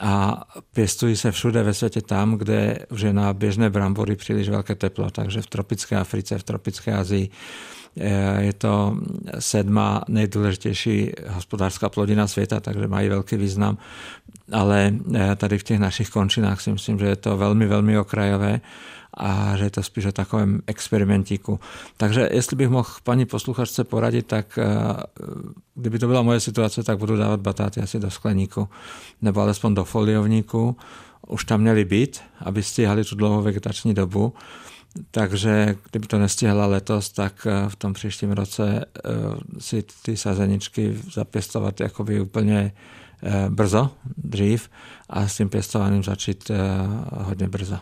a 0.00 0.44
pěstují 0.72 1.16
se 1.16 1.32
všude 1.32 1.62
ve 1.62 1.74
světě 1.74 2.02
tam, 2.02 2.34
kde 2.34 2.78
už 2.90 3.00
je 3.00 3.12
na 3.12 3.32
běžné 3.32 3.70
brambory 3.70 4.16
příliš 4.16 4.48
velké 4.48 4.74
teplo, 4.74 5.10
takže 5.10 5.42
v 5.42 5.46
tropické 5.46 5.96
Africe, 5.96 6.38
v 6.38 6.42
tropické 6.42 6.94
Azii 6.94 7.28
eh, 7.30 7.83
je 8.38 8.52
to 8.52 8.96
sedma 9.38 10.04
nejdůležitější 10.08 11.12
hospodářská 11.28 11.88
plodina 11.88 12.26
světa, 12.26 12.60
takže 12.60 12.88
mají 12.88 13.08
velký 13.08 13.36
význam, 13.36 13.78
ale 14.52 14.94
eh, 15.14 15.36
tady 15.36 15.58
v 15.58 15.62
těch 15.62 15.78
našich 15.78 16.10
končinách 16.10 16.60
si 16.60 16.72
myslím, 16.72 16.98
že 16.98 17.06
je 17.06 17.16
to 17.16 17.36
velmi, 17.36 17.66
velmi 17.66 17.98
okrajové 17.98 18.60
a 19.16 19.56
že 19.56 19.64
je 19.64 19.70
to 19.70 19.82
spíš 19.82 20.06
o 20.06 20.12
takovém 20.12 20.60
experimentíku. 20.66 21.60
Takže 21.96 22.28
jestli 22.32 22.56
bych 22.56 22.68
mohl 22.68 22.88
paní 23.02 23.26
posluchačce 23.26 23.84
poradit, 23.84 24.26
tak 24.26 24.58
eh, 24.58 24.66
kdyby 25.74 25.98
to 25.98 26.06
byla 26.06 26.22
moje 26.22 26.40
situace, 26.40 26.82
tak 26.82 26.98
budu 26.98 27.16
dávat 27.16 27.40
batáty 27.40 27.80
asi 27.80 27.98
do 27.98 28.10
skleníku 28.10 28.68
nebo 29.22 29.40
alespoň 29.40 29.74
do 29.74 29.84
foliovníku. 29.84 30.76
Už 31.28 31.44
tam 31.44 31.60
měly 31.60 31.84
být, 31.84 32.20
aby 32.40 32.62
stihali 32.62 33.04
tu 33.04 33.14
dlouhou 33.14 33.42
vegetační 33.42 33.94
dobu. 33.94 34.34
Takže 35.10 35.76
kdyby 35.90 36.06
to 36.06 36.18
nestihla 36.18 36.66
letos, 36.66 37.10
tak 37.10 37.46
eh, 37.46 37.68
v 37.68 37.76
tom 37.76 37.92
příštím 37.92 38.32
roce 38.32 38.84
eh, 38.84 39.00
si 39.58 39.84
ty 40.02 40.16
sazeničky 40.16 40.98
zapěstovat 41.12 41.80
jakoby 41.80 42.20
úplně 42.20 42.72
brzo, 43.48 43.90
dřív 44.16 44.70
a 45.08 45.28
s 45.28 45.36
tím 45.36 45.48
pěstovaným 45.48 46.02
začít 46.02 46.50
hodně 47.12 47.48
brzo. 47.48 47.78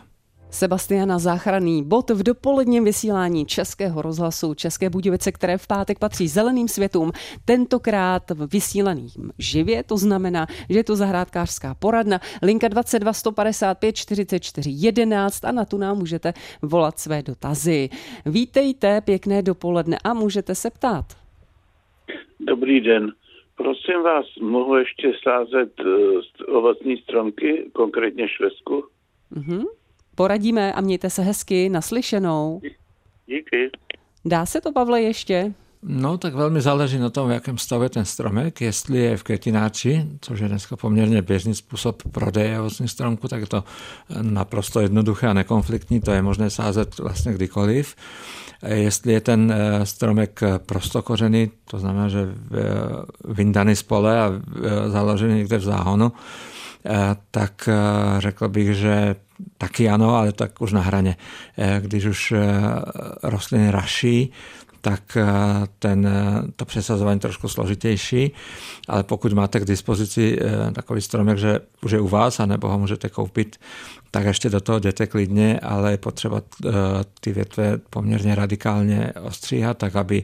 Sebastiana 0.53 1.19
Záchranný 1.19 1.83
bod 1.83 2.09
v 2.09 2.23
dopoledním 2.23 2.83
vysílání 2.83 3.45
Českého 3.45 4.01
rozhlasu 4.01 4.53
České 4.53 4.89
Budějovice, 4.89 5.31
které 5.31 5.57
v 5.57 5.67
pátek 5.67 5.99
patří 5.99 6.27
zeleným 6.27 6.67
světům, 6.67 7.11
tentokrát 7.45 8.23
vysílaným 8.51 9.31
živě, 9.39 9.83
to 9.83 9.97
znamená, 9.97 10.45
že 10.69 10.79
je 10.79 10.83
to 10.83 10.95
zahrádkářská 10.95 11.75
poradna, 11.75 12.19
linka 12.41 12.67
22 12.67 13.13
155 13.13 13.95
44 13.95 14.69
11 14.73 15.45
a 15.45 15.51
na 15.51 15.65
tu 15.65 15.77
nám 15.77 15.97
můžete 15.97 16.33
volat 16.61 16.99
své 16.99 17.23
dotazy. 17.23 17.89
Vítejte, 18.25 19.01
pěkné 19.01 19.41
dopoledne 19.41 19.97
a 20.03 20.13
můžete 20.13 20.55
se 20.55 20.69
ptát. 20.69 21.05
Dobrý 22.39 22.81
den. 22.81 23.11
Prosím 23.55 24.03
vás, 24.03 24.25
mohu 24.41 24.75
ještě 24.75 25.11
sázet 25.23 25.79
uh, 25.79 26.57
ovocní 26.57 26.97
stromky, 26.97 27.69
konkrétně 27.73 28.27
švestku? 28.29 28.83
Mm-hmm 29.35 29.63
poradíme 30.15 30.73
a 30.73 30.81
mějte 30.81 31.09
se 31.09 31.21
hezky 31.21 31.69
naslyšenou. 31.69 32.61
Díky. 33.27 33.69
Dá 34.25 34.45
se 34.45 34.61
to, 34.61 34.71
Pavle, 34.71 35.01
ještě? 35.01 35.53
No, 35.85 36.17
tak 36.17 36.33
velmi 36.33 36.61
záleží 36.61 36.97
na 36.97 37.09
tom, 37.09 37.27
v 37.27 37.31
jakém 37.31 37.57
stavu 37.57 37.83
je 37.83 37.89
ten 37.89 38.05
stromek. 38.05 38.61
Jestli 38.61 38.99
je 38.99 39.17
v 39.17 39.23
květináči, 39.23 40.05
což 40.21 40.39
je 40.39 40.47
dneska 40.47 40.75
poměrně 40.75 41.21
běžný 41.21 41.55
způsob 41.55 42.03
prodeje 42.11 42.59
ovocných 42.59 42.91
stromků, 42.91 43.27
tak 43.27 43.41
je 43.41 43.47
to 43.47 43.63
naprosto 44.21 44.79
jednoduché 44.79 45.27
a 45.27 45.33
nekonfliktní, 45.33 46.01
to 46.01 46.11
je 46.11 46.21
možné 46.21 46.49
sázet 46.49 46.99
vlastně 46.99 47.33
kdykoliv. 47.33 47.95
Jestli 48.65 49.13
je 49.13 49.21
ten 49.21 49.51
eh, 49.51 49.85
stromek 49.85 50.39
prostokořený, 50.65 51.51
to 51.65 51.79
znamená, 51.79 52.09
že 52.09 52.27
vyndaný 53.25 53.75
z 53.75 53.83
pole 53.83 54.21
a 54.21 54.31
založený 54.87 55.35
někde 55.35 55.57
v 55.57 55.63
záhonu, 55.63 56.11
eh, 56.85 57.15
tak 57.31 57.69
eh, 57.69 58.21
řekl 58.21 58.47
bych, 58.49 58.75
že 58.75 59.15
taky 59.63 59.89
ano, 59.89 60.15
ale 60.15 60.31
tak 60.31 60.61
už 60.61 60.71
na 60.75 60.81
hraně. 60.81 61.15
Eh, 61.57 61.79
když 61.83 62.05
už 62.05 62.31
eh, 62.31 62.41
rostliny 63.23 63.71
raší, 63.71 64.31
tak 64.81 65.17
eh, 65.17 65.25
ten, 65.79 66.09
to 66.55 66.65
přesazování 66.65 67.19
trošku 67.19 67.47
složitější, 67.47 68.31
ale 68.87 69.03
pokud 69.03 69.33
máte 69.33 69.59
k 69.59 69.65
dispozici 69.65 70.39
takový 70.73 71.01
stromek, 71.01 71.37
že 71.37 71.59
už 71.81 71.91
je 71.91 71.99
u 71.99 72.07
vás, 72.07 72.39
anebo 72.39 72.67
ho 72.67 72.79
můžete 72.79 73.09
koupit, 73.09 73.55
tak 74.11 74.25
ještě 74.25 74.49
do 74.49 74.61
toho 74.61 74.77
jděte 74.77 75.07
klidně, 75.07 75.59
ale 75.59 75.91
je 75.91 75.97
potřeba 75.97 76.41
ty 77.19 77.31
větve 77.31 77.77
poměrně 77.89 78.35
radikálně 78.35 79.13
ostříhat, 79.21 79.77
tak 79.77 79.95
aby 79.95 80.23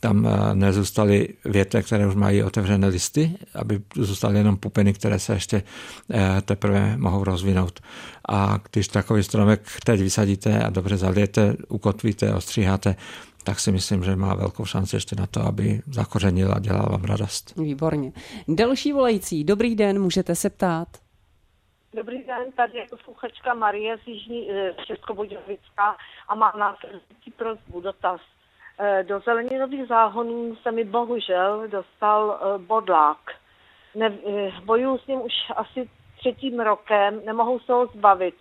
tam 0.00 0.26
eh, 0.26 0.54
nezůstaly 0.54 1.28
větve, 1.44 1.82
které 1.82 2.06
už 2.06 2.14
mají 2.14 2.42
otevřené 2.42 2.86
listy, 2.88 3.38
aby 3.54 3.80
zůstaly 3.94 4.38
jenom 4.38 4.56
pupeny, 4.56 4.92
které 4.92 5.18
se 5.18 5.32
ještě 5.32 5.62
eh, 6.10 6.42
teprve 6.42 6.96
mohou 6.96 7.24
rozvinout. 7.24 7.80
A 8.28 8.58
když 8.70 8.88
takový 8.88 9.22
stromek 9.22 9.60
teď 9.84 10.00
vysadíte 10.00 10.62
a 10.62 10.70
dobře 10.70 10.96
zalijete, 10.96 11.56
ukotvíte, 11.68 12.34
ostříháte, 12.34 12.96
tak 13.44 13.60
si 13.60 13.72
myslím, 13.72 14.04
že 14.04 14.16
má 14.16 14.34
velkou 14.34 14.64
šanci 14.64 14.96
ještě 14.96 15.16
na 15.16 15.26
to, 15.26 15.40
aby 15.40 15.80
zakořenil 15.86 16.52
a 16.52 16.58
dělal 16.58 16.86
vám 16.90 17.04
radost. 17.04 17.56
Výborně. 17.56 18.12
Další 18.48 18.92
volající, 18.92 19.44
dobrý 19.44 19.74
den, 19.76 20.02
můžete 20.02 20.34
se 20.34 20.50
ptát. 20.50 20.88
Dobrý 21.94 22.24
den, 22.24 22.52
tady 22.56 22.78
je 22.78 22.86
posluchačka 22.90 23.54
Marie 23.54 23.98
z 23.98 24.06
Jižní 24.08 24.50
eh, 24.50 24.74
Českobudějovická 24.86 25.96
a 26.28 26.34
má 26.34 26.52
následující 26.58 27.30
prozbu, 27.36 27.80
dotaz. 27.80 28.20
Eh, 28.80 29.04
do 29.04 29.20
zeleninových 29.20 29.86
záhonů 29.86 30.56
se 30.62 30.72
mi 30.72 30.84
bohužel 30.84 31.68
dostal 31.68 32.40
eh, 32.40 32.58
bodlák. 32.58 33.18
Ne, 33.94 34.18
eh, 34.28 34.52
bojuju 34.64 34.98
s 34.98 35.06
ním 35.06 35.20
už 35.22 35.32
asi 35.56 35.88
třetím 36.18 36.60
rokem, 36.60 37.20
nemohu 37.26 37.58
se 37.58 37.72
ho 37.72 37.86
zbavit. 37.86 38.34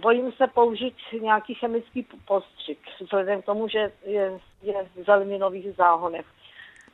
Bojím 0.00 0.32
se 0.32 0.46
použít 0.46 0.94
nějaký 1.20 1.54
chemický 1.54 2.06
postřik, 2.26 2.78
vzhledem 3.00 3.42
k 3.42 3.44
tomu, 3.44 3.68
že 3.68 3.92
je, 4.04 4.40
je 4.62 4.88
v 4.96 5.04
zeleninových 5.04 5.76
záhonech. 5.76 6.26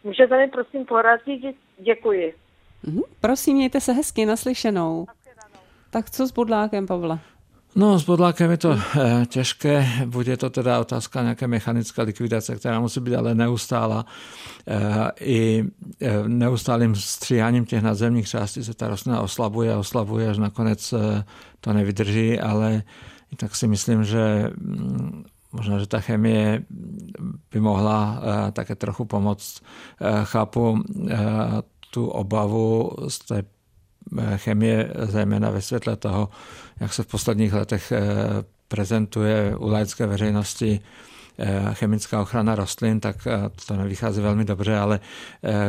Můžete 0.04 0.38
mi 0.38 0.49
prosím 0.49 0.85
poradit? 0.87 1.56
Děkuji. 1.78 2.35
Mhm, 2.82 3.02
prosím, 3.20 3.56
mějte 3.56 3.80
se 3.80 3.92
hezky 3.92 4.26
naslyšenou. 4.26 5.06
Tak 5.90 6.11
co 6.11 6.26
s 6.26 6.32
bodlákem, 6.32 6.87
Pavla? 6.87 7.18
No, 7.75 7.99
s 7.99 8.05
bodlákem 8.05 8.51
je 8.51 8.57
to 8.57 8.73
eh, 8.73 9.27
těžké, 9.27 9.87
bude 10.07 10.37
to 10.37 10.51
teda 10.51 10.81
otázka 10.81 11.23
nějaké 11.23 11.47
mechanické 11.47 12.03
likvidace, 12.03 12.57
která 12.57 12.81
musí 12.81 13.01
být 13.01 13.15
ale 13.15 13.35
neustála. 13.35 14.07
Eh, 14.67 15.11
I 15.21 15.65
eh, 16.01 16.29
neustálým 16.29 16.95
stříháním 16.95 17.65
těch 17.65 17.83
nadzemních 17.83 18.29
částí 18.29 18.65
se 18.65 18.75
ta 18.75 18.89
rostlina 18.89 19.21
oslabuje 19.21 19.75
a 19.75 19.79
oslabuje, 19.79 20.31
až 20.31 20.39
nakonec 20.39 20.95
to 21.61 21.73
nevydrží, 21.73 22.41
ale 22.41 22.83
tak 23.37 23.57
si 23.57 23.69
myslím, 23.69 24.05
že 24.05 24.51
mm, 24.57 25.25
možná, 25.53 25.79
že 25.79 25.87
ta 25.87 26.01
chemie 26.01 26.63
by 27.53 27.61
mohla 27.61 28.23
také 28.53 28.75
trochu 28.75 29.05
pomoct. 29.05 29.61
Chápu 30.25 30.83
tu 31.91 32.07
obavu 32.07 32.93
z 33.09 33.19
té 33.19 33.43
chemie, 34.37 34.93
zejména 34.99 35.50
ve 35.50 35.62
světle 35.62 35.97
toho, 35.97 36.29
jak 36.81 36.93
se 36.93 37.03
v 37.03 37.07
posledních 37.07 37.53
letech 37.53 37.93
eh, 37.93 38.00
prezentuje 38.69 39.57
u 39.57 39.69
laické 39.69 40.07
veřejnosti 40.07 40.81
chemická 41.73 42.21
ochrana 42.21 42.54
rostlin, 42.54 43.00
tak 43.00 43.16
to 43.66 43.76
nevychází 43.76 44.21
velmi 44.21 44.45
dobře, 44.45 44.78
ale 44.78 45.00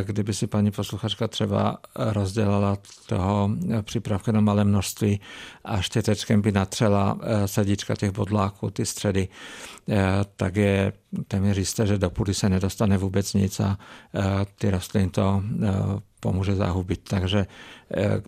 kdyby 0.04 0.34
si 0.34 0.48
paní 0.48 0.72
posluchačka 0.72 1.28
třeba 1.28 1.78
rozdělala 1.96 2.78
toho 3.06 3.50
přípravku 3.82 4.32
na 4.32 4.42
malé 4.42 4.64
množství 4.64 5.22
a 5.66 5.82
štětečkem 5.82 6.42
by 6.42 6.52
natřela 6.52 7.18
sadička 7.46 7.96
těch 7.96 8.12
bodláků, 8.12 8.70
ty 8.70 8.86
středy, 8.86 9.28
tak 10.36 10.56
je 10.56 10.94
téměř 11.28 11.58
jisté, 11.58 11.88
že 11.88 11.98
do 11.98 12.10
půdy 12.10 12.34
se 12.34 12.50
nedostane 12.50 12.98
vůbec 12.98 13.34
nic 13.34 13.60
a 13.60 13.78
ty 14.56 14.72
rostliny 14.72 15.10
to 15.10 15.44
pomůže 16.20 16.56
zahubit. 16.56 17.02
Takže 17.04 17.46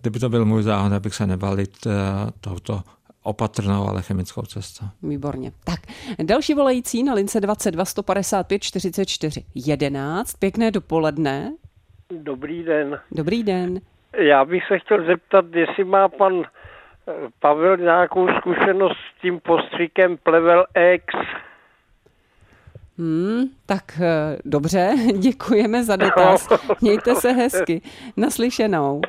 kdyby 0.01 0.19
to 0.19 0.29
byl 0.29 0.45
můj 0.45 0.63
záhon, 0.63 0.93
abych 0.93 1.15
se 1.15 1.27
nebalit 1.27 1.87
touto 2.41 2.83
opatrnou, 3.23 3.87
ale 3.87 4.01
chemickou 4.01 4.41
cestou. 4.41 4.85
Výborně. 5.03 5.51
Tak, 5.63 5.79
další 6.23 6.53
volající 6.53 7.03
na 7.03 7.13
lince 7.13 7.41
22 7.41 7.85
155 7.85 8.63
44 8.63 9.45
11. 9.55 10.33
Pěkné 10.33 10.71
dopoledne. 10.71 11.53
Dobrý 12.11 12.63
den. 12.63 12.99
Dobrý 13.11 13.43
den. 13.43 13.81
Já 14.17 14.45
bych 14.45 14.63
se 14.67 14.79
chtěl 14.79 15.05
zeptat, 15.05 15.45
jestli 15.55 15.83
má 15.83 16.09
pan 16.09 16.43
eh, 16.43 17.13
Pavel 17.39 17.77
nějakou 17.77 18.27
zkušenost 18.39 18.97
s 18.97 19.21
tím 19.21 19.39
postřikem 19.39 20.17
Plevel 20.17 20.65
X. 20.93 21.05
Hmm, 22.97 23.43
tak 23.65 23.83
eh, 24.01 24.37
dobře, 24.45 24.93
děkujeme 25.19 25.83
za 25.83 25.95
dotaz. 25.95 26.47
Mějte 26.81 27.15
se 27.15 27.31
hezky. 27.31 27.81
Naslyšenou. 28.17 29.01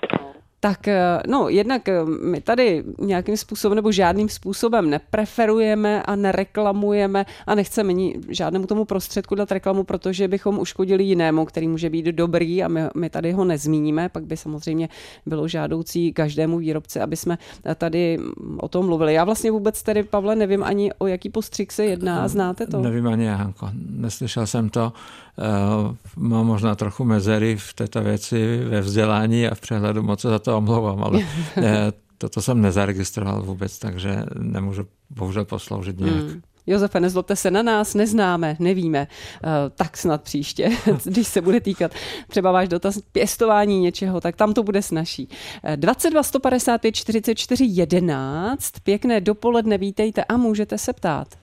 Tak 0.62 0.88
eh, 0.88 1.20
no, 1.26 1.48
jednak 1.48 1.88
eh, 1.88 2.04
my 2.04 2.40
tady 2.40 2.84
nějakým 2.98 3.36
způsobem 3.36 3.76
nebo 3.76 3.92
žádným 3.92 4.28
způsobem 4.28 4.90
nepreferujeme 4.90 6.02
a 6.02 6.16
nereklamujeme 6.16 7.26
a 7.46 7.54
nechceme 7.54 7.92
ni, 7.92 8.20
žádnému 8.28 8.66
tomu 8.66 8.84
prostředku 8.84 9.34
dát 9.34 9.52
reklamu, 9.52 9.84
protože 9.84 10.28
bychom 10.28 10.58
uškodili 10.58 11.04
jinému, 11.04 11.44
který 11.44 11.68
může 11.68 11.90
být 11.90 12.06
dobrý 12.06 12.62
a 12.62 12.68
my, 12.68 12.80
my 12.94 13.10
tady 13.10 13.32
ho 13.32 13.44
nezmíníme, 13.44 14.08
pak 14.08 14.24
by 14.24 14.36
samozřejmě 14.36 14.88
bylo 15.26 15.48
žádoucí 15.48 16.12
každému 16.12 16.58
výrobci, 16.58 17.00
aby 17.00 17.16
jsme 17.16 17.38
tady 17.74 18.18
o 18.56 18.68
tom 18.68 18.86
mluvili. 18.86 19.14
Já 19.14 19.24
vlastně 19.24 19.50
vůbec 19.50 19.82
tedy, 19.82 20.02
Pavle, 20.02 20.36
nevím 20.36 20.64
ani 20.64 20.92
o 20.98 21.06
jaký 21.06 21.28
postřik 21.28 21.72
se 21.72 21.84
jedná, 21.84 22.28
znáte 22.28 22.66
to? 22.66 22.80
Nevím 22.80 23.06
ani, 23.06 23.26
Hanko, 23.26 23.70
neslyšel 23.90 24.46
jsem 24.46 24.70
to. 24.70 24.92
Eh, 25.38 25.96
mám 26.16 26.46
možná 26.46 26.74
trochu 26.74 27.04
mezery 27.04 27.56
v 27.56 27.74
této 27.74 28.02
věci 28.02 28.64
ve 28.64 28.80
vzdělání 28.80 29.48
a 29.48 29.54
v 29.54 29.60
přehledu, 29.60 30.02
moc 30.02 30.22
za 30.22 30.38
to 30.38 30.51
omlouvám, 30.56 31.04
ale 31.04 31.20
eh, 31.56 31.92
toto 32.18 32.42
jsem 32.42 32.60
nezaregistroval 32.60 33.42
vůbec, 33.42 33.78
takže 33.78 34.22
nemůžu 34.38 34.86
bohužel 35.10 35.44
posloužit 35.44 36.00
nějak. 36.00 36.16
Hmm. 36.16 36.42
Josefe, 36.66 37.00
nezlobte 37.00 37.36
se 37.36 37.50
na 37.50 37.62
nás, 37.62 37.94
neznáme, 37.94 38.56
nevíme. 38.58 39.06
Uh, 39.44 39.50
tak 39.74 39.96
snad 39.96 40.22
příště, 40.22 40.70
když 41.04 41.28
se 41.28 41.40
bude 41.40 41.60
týkat 41.60 41.92
třeba 42.28 42.52
váš 42.52 42.68
dotaz 42.68 42.98
pěstování 43.12 43.80
něčeho, 43.80 44.20
tak 44.20 44.36
tam 44.36 44.54
to 44.54 44.62
bude 44.62 44.82
snažší. 44.82 45.28
22 45.76 46.22
155 46.22 46.94
44 46.94 47.64
11, 47.68 48.70
pěkné 48.82 49.20
dopoledne, 49.20 49.78
vítejte 49.78 50.24
a 50.24 50.36
můžete 50.36 50.78
se 50.78 50.92
ptát. 50.92 51.41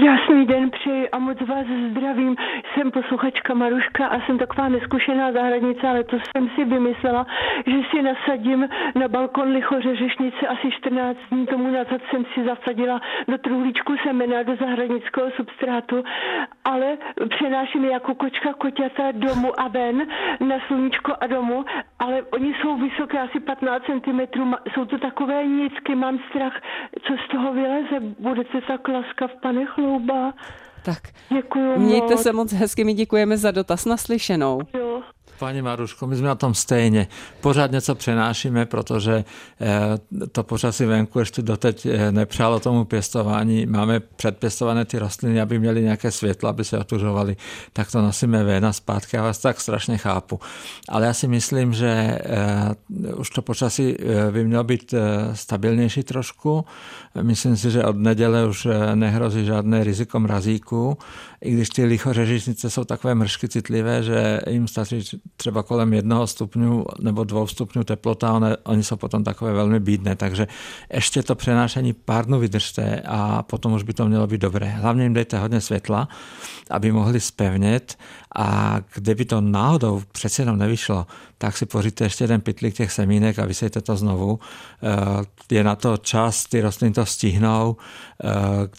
Krásný 0.00 0.46
den 0.46 0.70
přeji 0.70 1.10
a 1.10 1.18
moc 1.18 1.40
vás 1.40 1.66
zdravím. 1.90 2.36
Jsem 2.74 2.90
posluchačka 2.90 3.54
Maruška 3.54 4.06
a 4.06 4.20
jsem 4.20 4.38
taková 4.38 4.68
neskušená 4.68 5.32
zahradnice, 5.32 5.88
ale 5.88 6.04
to 6.04 6.16
jsem 6.16 6.48
si 6.48 6.64
vymyslela, 6.64 7.26
že 7.66 7.76
si 7.90 8.02
nasadím 8.02 8.68
na 8.94 9.08
balkon 9.08 9.48
lichoře 9.52 9.96
řešnice 9.96 10.46
asi 10.48 10.70
14 10.70 11.18
dní 11.30 11.46
tomu 11.46 11.70
nazad 11.70 12.00
jsem 12.10 12.24
si 12.34 12.44
zasadila 12.44 13.00
do 13.28 13.38
truhlíčku 13.38 13.96
semena 14.02 14.42
do 14.42 14.56
zahradnického 14.56 15.30
substrátu, 15.30 16.04
ale 16.64 16.98
přenáším 17.28 17.84
jako 17.84 18.14
kočka 18.14 18.52
koťata 18.52 19.12
domů 19.12 19.60
a 19.60 19.68
ven 19.68 20.06
na 20.40 20.56
sluníčko 20.66 21.12
a 21.20 21.26
domů, 21.26 21.64
ale 21.98 22.22
oni 22.22 22.54
jsou 22.54 22.76
vysoké 22.76 23.20
asi 23.20 23.40
15 23.40 23.82
cm, 23.84 24.20
jsou 24.74 24.84
to 24.84 24.98
takové 24.98 25.46
nízky, 25.46 25.94
mám 25.94 26.18
strach, 26.30 26.60
co 27.02 27.12
z 27.24 27.28
toho 27.28 27.52
vyleze. 27.52 28.00
Budete 28.18 28.60
tak 28.60 28.88
laskav, 28.88 29.30
pane 29.42 29.66
chlouba. 29.90 30.32
Tak, 30.82 31.08
Děkuju 31.34 31.78
mějte 31.78 32.14
moc. 32.14 32.22
se 32.22 32.32
moc 32.32 32.52
hezky, 32.52 32.84
my 32.84 32.94
děkujeme 32.94 33.36
za 33.36 33.50
dotaz 33.50 33.84
naslyšenou. 33.84 34.60
Jo. 34.74 35.02
Pani 35.38 35.62
Maruško, 35.62 36.06
my 36.06 36.16
jsme 36.16 36.28
na 36.28 36.34
tom 36.34 36.54
stejně. 36.54 37.08
Pořád 37.40 37.70
něco 37.70 37.94
přenášíme, 37.94 38.66
protože 38.66 39.24
eh, 39.60 40.26
to 40.32 40.42
počasí 40.42 40.84
venku 40.84 41.18
ještě 41.18 41.42
doteď 41.42 41.86
eh, 41.86 42.12
nepřálo 42.12 42.60
tomu 42.60 42.84
pěstování. 42.84 43.66
Máme 43.66 44.00
předpěstované 44.00 44.84
ty 44.84 44.98
rostliny, 44.98 45.40
aby 45.40 45.58
měly 45.58 45.82
nějaké 45.82 46.10
světlo, 46.10 46.48
aby 46.48 46.64
se 46.64 46.78
otužovaly. 46.78 47.36
Tak 47.72 47.90
to 47.90 48.02
nosíme 48.02 48.44
ven 48.44 48.66
a 48.66 48.72
zpátky. 48.72 49.16
Já 49.16 49.22
vás 49.22 49.38
tak 49.38 49.60
strašně 49.60 49.98
chápu. 49.98 50.40
Ale 50.88 51.06
já 51.06 51.12
si 51.14 51.28
myslím, 51.28 51.72
že 51.72 52.18
eh, 52.20 52.74
už 53.16 53.30
to 53.30 53.42
počasí 53.42 53.96
by 54.30 54.44
mělo 54.44 54.64
být 54.64 54.94
stabilnější 55.32 56.02
trošku. 56.02 56.64
Myslím 57.22 57.56
si, 57.56 57.70
že 57.70 57.84
od 57.84 57.96
neděle 57.96 58.46
už 58.46 58.68
nehrozí 58.94 59.44
žádné 59.44 59.84
riziko 59.84 60.20
mrazíku, 60.20 60.98
i 61.40 61.52
když 61.52 61.68
ty 61.68 61.84
lichořežišnice 61.84 62.70
jsou 62.70 62.84
takové 62.84 63.14
mršky 63.14 63.48
citlivé, 63.48 64.02
že 64.02 64.40
jim 64.50 64.68
stačí 64.68 65.02
třeba 65.36 65.62
kolem 65.62 65.92
jednoho 65.92 66.26
stupňu 66.26 66.84
nebo 67.00 67.24
dvou 67.24 67.46
stupňů 67.46 67.84
teplota, 67.84 68.32
one, 68.32 68.56
oni 68.56 68.82
jsou 68.82 68.96
potom 68.96 69.24
takové 69.24 69.52
velmi 69.52 69.80
bídné, 69.80 70.16
takže 70.16 70.48
ještě 70.92 71.22
to 71.22 71.34
přenášení 71.34 71.92
pár 71.92 72.26
dnů 72.26 72.38
vydržte 72.38 73.02
a 73.06 73.42
potom 73.42 73.72
už 73.72 73.82
by 73.82 73.92
to 73.92 74.06
mělo 74.06 74.26
být 74.26 74.40
dobré. 74.40 74.68
Hlavně 74.68 75.02
jim 75.02 75.14
dejte 75.14 75.38
hodně 75.38 75.60
světla, 75.60 76.08
aby 76.70 76.92
mohli 76.92 77.20
spevnět 77.20 77.98
a 78.36 78.80
kdyby 78.94 79.24
to 79.24 79.40
náhodou 79.40 80.02
přece 80.12 80.42
jenom 80.42 80.58
nevyšlo, 80.58 81.06
tak 81.40 81.56
si 81.56 81.66
poříte 81.66 82.04
ještě 82.04 82.24
jeden 82.24 82.40
pytlík 82.40 82.74
těch 82.74 82.92
semínek 82.92 83.38
a 83.38 83.46
vysejte 83.46 83.80
to 83.80 83.96
znovu. 83.96 84.38
Eh, 84.82 85.54
je 85.54 85.64
na 85.64 85.76
to 85.76 85.96
čas, 85.96 86.46
ty 86.46 86.60
rostliny 86.60 86.94
to 86.94 87.06
stihnou. 87.06 87.76
Eh, 88.24 88.28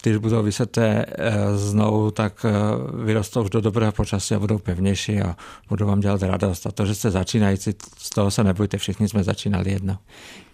když 0.02 0.16
budou 0.16 0.42
vyseté 0.42 1.06
eh, 1.08 1.56
znovu, 1.56 2.10
tak 2.10 2.46
vyrostou 3.04 3.42
už 3.42 3.50
do 3.50 3.60
dobrého 3.60 3.92
počasí 3.92 4.34
a 4.34 4.38
budou 4.38 4.58
pevnější 4.58 5.20
a 5.20 5.36
budou 5.68 5.86
vám 5.86 6.00
dělat 6.00 6.22
radost. 6.22 6.66
A 6.66 6.70
to, 6.70 6.86
že 6.86 6.94
jste 6.94 7.10
začínající, 7.10 7.70
z 7.98 8.10
toho 8.10 8.30
se 8.30 8.44
nebojte, 8.44 8.78
všichni 8.78 9.08
jsme 9.08 9.24
začínali 9.24 9.72
jedno. 9.72 9.98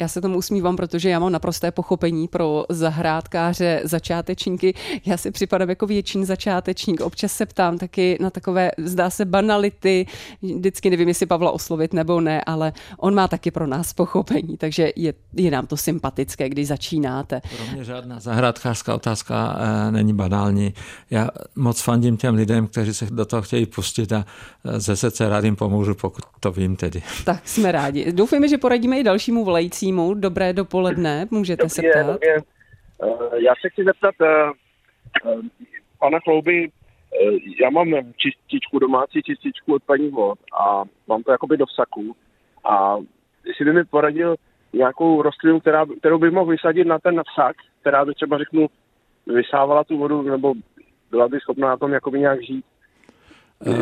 Já 0.01 0.09
se 0.09 0.21
tomu 0.21 0.37
usmívám, 0.37 0.77
protože 0.77 1.11
já 1.11 1.19
mám 1.19 1.33
naprosté 1.33 1.71
pochopení 1.71 2.29
pro 2.29 2.65
zahrádkáře, 2.69 3.81
začátečníky. 3.85 4.75
Já 5.07 5.17
si 5.17 5.31
připadám 5.31 5.69
jako 5.69 5.87
větší 5.87 6.25
začátečník. 6.25 7.01
Občas 7.01 7.33
se 7.33 7.47
ptám 7.47 7.79
taky 7.79 8.19
na 8.21 8.31
takové, 8.31 8.71
zdá 8.79 9.11
se, 9.11 9.25
banality. 9.25 10.07
Vždycky 10.43 10.91
nevím, 10.91 11.09
jestli 11.09 11.27
Pavla 11.27 11.51
oslovit 11.51 11.98
nebo 11.99 12.21
ne, 12.21 12.43
ale 12.47 12.73
on 12.99 13.15
má 13.15 13.29
taky 13.29 13.51
pro 13.51 13.67
nás 13.67 13.93
pochopení, 13.93 14.57
takže 14.57 14.93
je, 14.97 15.13
je 15.37 15.51
nám 15.51 15.67
to 15.67 15.77
sympatické, 15.77 16.49
když 16.49 16.69
začínáte. 16.69 17.41
Pro 17.57 17.75
mě 17.75 17.85
žádná 17.85 18.21
zahrádkářská 18.21 18.95
otázka 18.95 19.59
e, 19.59 19.93
není 19.93 20.15
banální. 20.15 20.75
Já 21.11 21.29
moc 21.57 21.83
fandím 21.83 22.17
těm 22.17 22.35
lidem, 22.35 22.67
kteří 22.67 22.95
se 22.95 23.07
do 23.11 23.25
toho 23.27 23.43
chtějí 23.43 23.67
pustit 23.67 24.13
a 24.13 24.25
eh, 24.65 24.81
ze 24.81 24.97
srdce 24.97 25.29
rád 25.29 25.45
jim 25.45 25.57
pomůžu, 25.57 25.95
pokud 25.95 26.25
to 26.41 26.53
vím 26.53 26.77
tedy. 26.77 27.03
Tak 27.25 27.49
jsme 27.49 27.73
rádi. 27.73 28.13
Doufujeme, 28.13 28.49
že 28.49 28.59
poradíme 28.59 28.99
i 28.99 29.05
dalšímu 29.05 29.45
volajícímu. 29.45 30.15
Dobré 30.15 30.53
dopoledne, 30.53 31.27
můžete 31.31 31.63
dobrý 31.63 31.71
se 31.71 31.83
ptát. 31.83 32.07
Dobrý. 32.07 32.29
Uh, 32.99 33.35
já 33.35 33.53
se 33.63 33.69
chci 33.71 33.85
zeptat 33.85 34.15
uh, 34.21 35.41
pana 35.99 36.19
Chlouby, 36.25 36.71
já 37.63 37.71
mám 37.71 37.89
čističku, 38.17 38.79
domácí 38.79 39.23
čističku 39.23 39.75
od 39.75 39.83
paní 39.83 40.09
vod 40.09 40.39
a 40.61 40.85
mám 41.09 41.23
to 41.23 41.33
jakoby 41.33 41.57
do 41.57 41.67
vsaku 41.67 42.17
a 42.65 42.97
jestli 43.47 43.65
by 43.65 43.73
mi 43.73 43.85
poradil 43.85 44.37
nějakou 44.73 45.23
rostlinu, 45.23 45.61
která, 45.61 45.87
kterou 45.99 46.19
bych 46.19 46.33
mohl 46.33 46.51
vysadit 46.51 46.87
na 46.87 46.99
ten 46.99 47.23
vsak, 47.33 47.57
která 47.81 48.05
by 48.05 48.15
třeba 48.15 48.39
řeknu 48.39 48.67
vysávala 49.27 49.85
tu 49.85 49.99
vodu 49.99 50.23
nebo 50.23 50.55
byla 51.11 51.29
by 51.29 51.41
schopná 51.41 51.69
na 51.69 51.77
tom 51.77 51.93
jakoby 51.93 52.21
nějak 52.21 52.43
žít. 52.43 52.65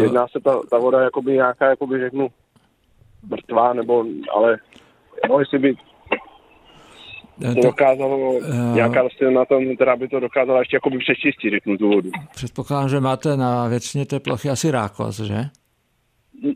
Jedná 0.03 0.29
se 0.29 0.41
ta, 0.41 0.61
ta 0.71 0.79
voda 0.79 1.01
jakoby 1.01 1.33
nějaká, 1.33 1.71
jakoby 1.71 1.99
řeknu, 1.99 2.29
mrtvá, 3.31 3.73
nebo, 3.73 4.05
ale 4.35 4.59
no, 5.29 5.39
jestli 5.39 5.59
by 5.59 5.75
to 7.41 7.47
eh, 7.47 7.63
dokázalo 7.63 8.33
uh, 8.33 8.75
nějaká 8.75 9.03
rostlina 9.03 9.33
na 9.33 9.45
tom, 9.45 9.75
která 9.75 9.97
by 9.97 10.09
to 10.09 10.21
dokázala 10.21 10.59
ještě 10.59 10.77
jako 10.77 10.91
by 10.91 10.99
přečistit, 10.99 11.51
řeknu 11.51 11.77
tu 11.77 11.89
vodu. 11.89 12.11
Předpokládám, 12.35 12.89
že 12.89 13.01
máte 13.01 13.37
na 13.37 13.69
většině 13.69 14.07
té 14.07 14.21
plochy 14.21 14.51
asi 14.51 14.71
rákos, 14.71 15.21
že? 15.21 15.45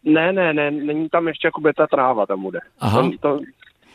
Ne, 0.04 0.32
ne, 0.32 0.52
ne, 0.52 0.70
není 0.70 1.08
tam 1.08 1.28
ještě 1.28 1.46
jakoby 1.46 1.72
ta 1.72 1.86
tráva 1.86 2.26
tam 2.26 2.42
bude. 2.42 2.58
Aha. 2.80 3.02
To, 3.02 3.18
to, 3.20 3.40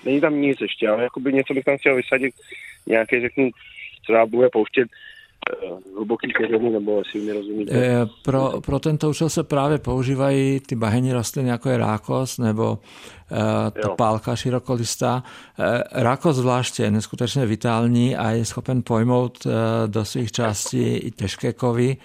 není 0.05 0.21
tam 0.21 0.41
nic 0.41 0.61
ještě, 0.61 0.89
ale 0.89 1.03
jakoby 1.03 1.33
něco 1.33 1.53
bych 1.53 1.63
tam 1.63 1.77
chtěl 1.77 1.95
vysadit, 1.95 2.33
nějaký, 2.87 3.21
řeknu, 3.21 3.49
třeba 4.03 4.25
bude 4.25 4.49
pouštět 4.49 4.87
hluboký 5.95 6.33
kořeny, 6.33 6.69
nebo 6.69 6.97
jestli 6.97 7.19
mi 7.19 7.33
rozumíte. 7.33 7.75
E, 7.75 8.07
pro, 8.23 8.61
pro 8.65 8.79
tento 8.79 9.09
účel 9.09 9.29
se 9.29 9.43
právě 9.43 9.77
používají 9.77 10.59
ty 10.59 10.75
bahenní 10.75 11.13
rostliny, 11.13 11.49
jako 11.49 11.69
je 11.69 11.77
rákos 11.77 12.37
nebo 12.37 12.79
e, 13.31 13.81
topálka 13.81 14.35
širokolistá. 14.35 15.23
E, 15.59 15.83
rákos 16.03 16.35
zvláště 16.35 16.83
je 16.83 16.91
neskutečně 16.91 17.45
vitální 17.45 18.15
a 18.15 18.31
je 18.31 18.45
schopen 18.45 18.81
pojmout 18.81 19.45
e, 19.45 19.49
do 19.87 20.05
svých 20.05 20.31
částí 20.31 20.97
i 20.97 21.11
těžké 21.11 21.53
kovy 21.53 21.97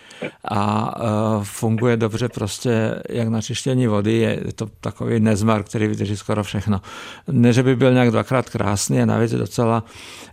a 0.44 0.94
e, 0.96 1.44
funguje 1.44 1.96
dobře 1.96 2.28
prostě 2.28 3.02
jak 3.08 3.28
na 3.28 3.42
čištění 3.42 3.86
vody. 3.86 4.12
Je 4.12 4.52
to 4.54 4.66
takový 4.80 5.20
nezmar, 5.20 5.62
který 5.62 5.86
vydrží 5.86 6.16
skoro 6.16 6.44
všechno. 6.44 6.80
Ne, 7.28 7.52
že 7.52 7.62
by 7.62 7.76
byl 7.76 7.92
nějak 7.92 8.10
dvakrát 8.10 8.50
krásný 8.50 9.02
a 9.02 9.06
navíc 9.06 9.32
je 9.32 9.38
docela 9.38 9.84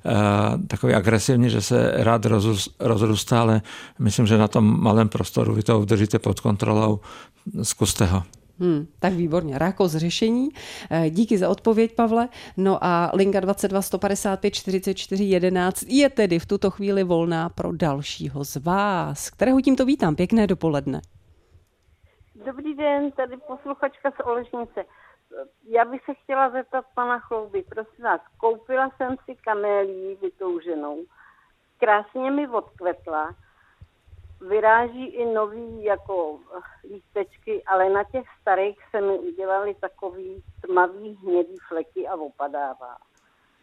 e, 0.06 0.68
takový 0.68 0.94
agresivní, 0.94 1.50
že 1.50 1.62
se 1.62 1.92
rád 1.96 2.26
rozrůstá, 2.98 3.42
ale 3.42 3.62
myslím, 4.00 4.28
že 4.28 4.38
na 4.38 4.48
tom 4.48 4.82
malém 4.84 5.10
prostoru 5.10 5.54
vy 5.54 5.64
to 5.64 5.80
udržíte 5.80 6.20
pod 6.20 6.40
kontrolou. 6.40 7.00
Zkuste 7.64 8.06
ho. 8.06 8.24
Hmm, 8.60 8.88
tak 9.00 9.14
výborně, 9.14 9.58
rákos 9.58 9.92
řešení. 9.92 10.50
Eh, 10.92 11.10
díky 11.10 11.38
za 11.38 11.50
odpověď, 11.50 11.96
Pavle. 11.96 12.30
No 12.58 12.84
a 12.84 13.12
linka 13.14 13.40
22 13.40 13.82
155 13.82 14.52
44 14.52 15.24
11 15.24 15.84
je 15.88 16.10
tedy 16.10 16.40
v 16.40 16.46
tuto 16.46 16.72
chvíli 16.72 17.04
volná 17.04 17.50
pro 17.50 17.72
dalšího 17.72 18.46
z 18.46 18.56
vás, 18.56 19.30
kterého 19.30 19.62
tímto 19.62 19.86
vítám. 19.86 20.16
Pěkné 20.16 20.48
dopoledne. 20.48 21.02
Dobrý 22.46 22.76
den, 22.76 23.12
tady 23.12 23.38
posluchačka 23.48 24.12
z 24.12 24.26
Olešnice. 24.26 24.86
Já 25.70 25.86
bych 25.86 26.02
se 26.06 26.14
chtěla 26.14 26.50
zeptat 26.50 26.86
pana 26.96 27.20
Chlouby, 27.20 27.64
prosím 27.70 28.04
vás, 28.04 28.22
koupila 28.38 28.90
jsem 28.98 29.16
si 29.26 29.36
kamélii 29.36 30.18
vytouženou, 30.22 30.98
krásně 31.78 32.32
mi 32.32 32.48
odkvetla, 32.48 33.36
vyráží 34.42 35.06
i 35.06 35.26
nový 35.26 35.84
jako 35.84 36.40
lístečky, 36.84 37.64
ale 37.64 37.90
na 37.90 38.04
těch 38.04 38.26
starých 38.42 38.78
se 38.92 39.02
mi 39.02 39.20
udělali 39.20 39.76
takový 39.82 40.44
tmavý 40.66 41.20
hnědý 41.24 41.56
fleky 41.68 42.08
a 42.08 42.16
opadává. 42.16 42.98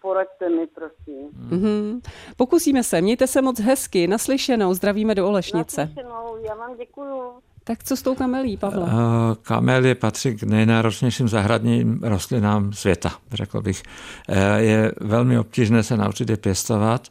Poraďte 0.03 0.49
mi, 0.49 0.67
prosím. 0.67 1.31
Mm-hmm. 1.31 2.01
Pokusíme 2.37 2.83
se. 2.83 3.01
Mějte 3.01 3.27
se 3.27 3.43
moc 3.43 3.61
hezky. 3.61 4.07
Naslyšenou. 4.07 4.75
Zdravíme 4.75 5.15
do 5.15 5.29
Olešnice. 5.29 5.81
Naslyšenou. 5.81 6.37
Já 6.37 6.55
vám 6.55 6.77
děkuju. 6.77 7.43
Tak 7.67 7.85
co 7.85 7.97
s 7.97 8.03
tou 8.03 8.15
kamelí, 8.15 8.57
Pavle? 8.57 8.87
Eh, 8.89 9.37
kamelie 9.43 9.95
patří 9.95 10.35
k 10.35 10.43
nejnáročnějším 10.43 11.29
zahradním 11.29 12.01
rostlinám 12.03 12.73
světa, 12.73 13.13
řekl 13.33 13.63
bych. 13.63 13.83
Eh, 14.29 14.61
je 14.61 14.93
velmi 15.01 15.39
obtížné 15.39 15.83
se 15.83 15.97
naučit 15.97 16.31
je 16.31 16.37
pěstovat. 16.37 17.09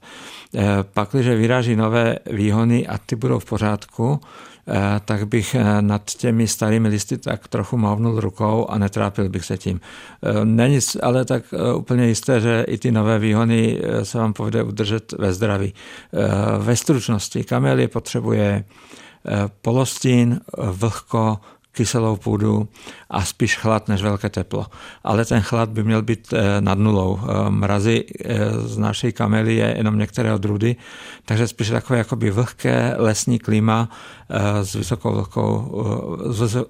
Eh, 0.56 0.66
Pak, 0.94 1.10
když 1.12 1.28
vyráží 1.28 1.76
nové 1.76 2.16
výhony 2.32 2.88
a 2.88 2.98
ty 2.98 3.16
budou 3.16 3.40
v 3.40 3.46
pořádku, 3.46 4.20
tak 5.06 5.28
bych 5.28 5.56
nad 5.82 6.12
těmi 6.12 6.48
starými 6.48 6.88
listy 6.88 7.18
tak 7.18 7.48
trochu 7.48 7.78
mávnul 7.78 8.20
rukou 8.20 8.68
a 8.70 8.78
netrápil 8.78 9.30
bych 9.30 9.46
se 9.46 9.58
tím. 9.58 9.80
Není 10.44 10.80
ale 11.02 11.26
tak 11.26 11.44
úplně 11.76 12.08
jisté, 12.08 12.42
že 12.42 12.66
i 12.68 12.78
ty 12.78 12.92
nové 12.92 13.20
výhony 13.20 13.82
se 14.04 14.18
vám 14.18 14.34
povede 14.34 14.64
udržet 14.64 15.12
ve 15.12 15.34
zdraví. 15.34 15.74
Ve 16.58 16.76
stručnosti 16.76 17.44
kamelie 17.44 17.88
potřebuje 17.88 18.64
polostín, 19.62 20.40
vlhko, 20.58 21.40
kyselou 21.72 22.16
půdu 22.16 22.68
a 23.14 23.26
spíš 23.26 23.58
chlad 23.58 23.88
než 23.88 24.02
velké 24.02 24.30
teplo. 24.30 24.66
Ale 25.04 25.26
ten 25.26 25.42
chlad 25.42 25.70
by 25.70 25.84
měl 25.84 26.02
být 26.02 26.34
eh, 26.34 26.62
nad 26.62 26.80
nulou. 26.80 27.20
Eh, 27.22 27.50
mrazy 27.50 28.06
eh, 28.26 28.52
z 28.52 28.78
naší 28.78 29.12
kamely 29.12 29.56
je 29.56 29.74
jenom 29.78 29.98
některé 29.98 30.34
odrůdy, 30.34 30.76
takže 31.26 31.48
spíš 31.48 31.70
takové 31.70 32.00
jakoby 32.00 32.32
vlhké 32.32 32.96
lesní 32.98 33.40
klima 33.40 33.90
s 34.64 34.74
vysokou, 34.74 35.12
vlhkou, 35.12 35.72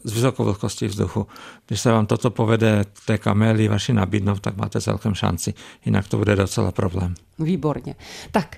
s 0.03 0.13
vysokou 0.13 0.43
vlhkostí 0.43 0.87
vzduchu. 0.87 1.27
Když 1.67 1.81
se 1.81 1.91
vám 1.91 2.05
toto 2.05 2.29
povede 2.29 2.85
té 3.05 3.17
kamely 3.17 3.67
vaši 3.67 3.93
nabídnout, 3.93 4.39
tak 4.39 4.57
máte 4.57 4.81
celkem 4.81 5.15
šanci. 5.15 5.53
Jinak 5.85 6.07
to 6.07 6.17
bude 6.17 6.35
docela 6.35 6.71
problém. 6.71 7.15
Výborně. 7.39 7.95
Tak, 8.31 8.55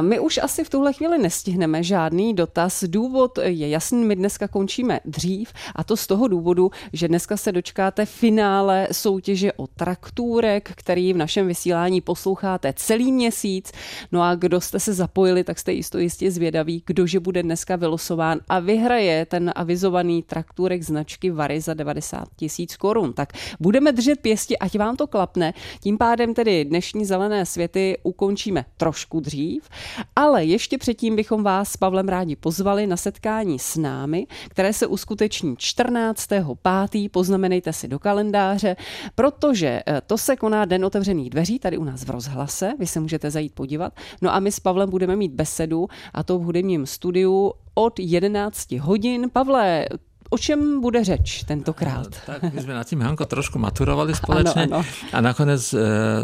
my 0.00 0.20
už 0.20 0.38
asi 0.42 0.64
v 0.64 0.70
tuhle 0.70 0.92
chvíli 0.92 1.18
nestihneme 1.18 1.82
žádný 1.82 2.34
dotaz. 2.34 2.84
Důvod 2.86 3.38
je 3.42 3.68
jasný, 3.68 4.04
my 4.04 4.16
dneska 4.16 4.48
končíme 4.48 5.00
dřív 5.04 5.52
a 5.76 5.84
to 5.84 5.96
z 5.96 6.06
toho 6.06 6.28
důvodu, 6.28 6.70
že 6.92 7.08
dneska 7.24 7.36
se 7.36 7.52
dočkáte 7.52 8.06
finále 8.06 8.88
soutěže 8.92 9.52
o 9.52 9.66
traktůrek, 9.66 10.70
který 10.74 11.12
v 11.12 11.16
našem 11.16 11.46
vysílání 11.46 12.00
posloucháte 12.00 12.72
celý 12.76 13.12
měsíc. 13.12 13.72
No 14.12 14.22
a 14.22 14.34
kdo 14.34 14.60
jste 14.60 14.80
se 14.80 14.94
zapojili, 14.94 15.44
tak 15.44 15.58
jste 15.58 15.72
jisto 15.72 15.98
jistě 15.98 16.30
zvědaví, 16.30 16.82
kdože 16.86 17.20
bude 17.20 17.42
dneska 17.42 17.76
vylosován 17.76 18.40
a 18.48 18.60
vyhraje 18.60 19.26
ten 19.26 19.52
avizovaný 19.56 20.22
traktůrek 20.22 20.82
značky 20.82 21.30
Vary 21.30 21.60
za 21.60 21.74
90 21.74 22.28
tisíc 22.36 22.76
korun. 22.76 23.12
Tak 23.12 23.32
budeme 23.60 23.92
držet 23.92 24.20
pěsti, 24.20 24.58
ať 24.58 24.78
vám 24.78 24.96
to 24.96 25.06
klapne. 25.06 25.54
Tím 25.80 25.98
pádem 25.98 26.34
tedy 26.34 26.64
dnešní 26.64 27.04
zelené 27.04 27.46
světy 27.46 27.98
ukončíme 28.02 28.64
trošku 28.76 29.20
dřív, 29.20 29.68
ale 30.16 30.44
ještě 30.44 30.78
předtím 30.78 31.16
bychom 31.16 31.42
vás 31.42 31.70
s 31.70 31.76
Pavlem 31.76 32.08
rádi 32.08 32.36
pozvali 32.36 32.86
na 32.86 32.96
setkání 32.96 33.58
s 33.58 33.76
námi, 33.76 34.26
které 34.48 34.72
se 34.72 34.86
uskuteční 34.86 35.56
14.5. 35.56 37.13
Poznamenejte 37.14 37.72
si 37.72 37.88
do 37.88 37.98
kalendáře, 37.98 38.76
protože 39.14 39.82
eh, 39.86 40.00
to 40.06 40.18
se 40.18 40.36
koná 40.36 40.64
Den 40.64 40.84
otevřených 40.84 41.30
dveří 41.30 41.58
tady 41.58 41.78
u 41.78 41.84
nás 41.84 42.04
v 42.04 42.10
rozhlase. 42.10 42.72
Vy 42.78 42.86
se 42.86 43.00
můžete 43.00 43.30
zajít 43.30 43.54
podívat. 43.54 43.92
No 44.22 44.34
a 44.34 44.40
my 44.40 44.52
s 44.52 44.60
Pavlem 44.60 44.90
budeme 44.90 45.16
mít 45.16 45.32
besedu 45.32 45.88
a 46.14 46.22
to 46.22 46.38
v 46.38 46.42
hudebním 46.42 46.86
studiu 46.86 47.52
od 47.74 47.98
11 47.98 48.72
hodin. 48.72 49.30
Pavle, 49.32 49.86
o 50.30 50.38
čem 50.38 50.80
bude 50.80 51.04
řeč 51.04 51.44
tentokrát? 51.44 52.06
Tak 52.26 52.42
my 52.52 52.62
jsme 52.62 52.74
nad 52.74 52.86
tím, 52.86 53.00
Hanko, 53.00 53.24
trošku 53.24 53.58
maturovali 53.58 54.14
společně 54.14 54.62
ano, 54.62 54.76
ano. 54.76 54.84
a 55.12 55.20
nakonec 55.20 55.74
e, 55.74 55.80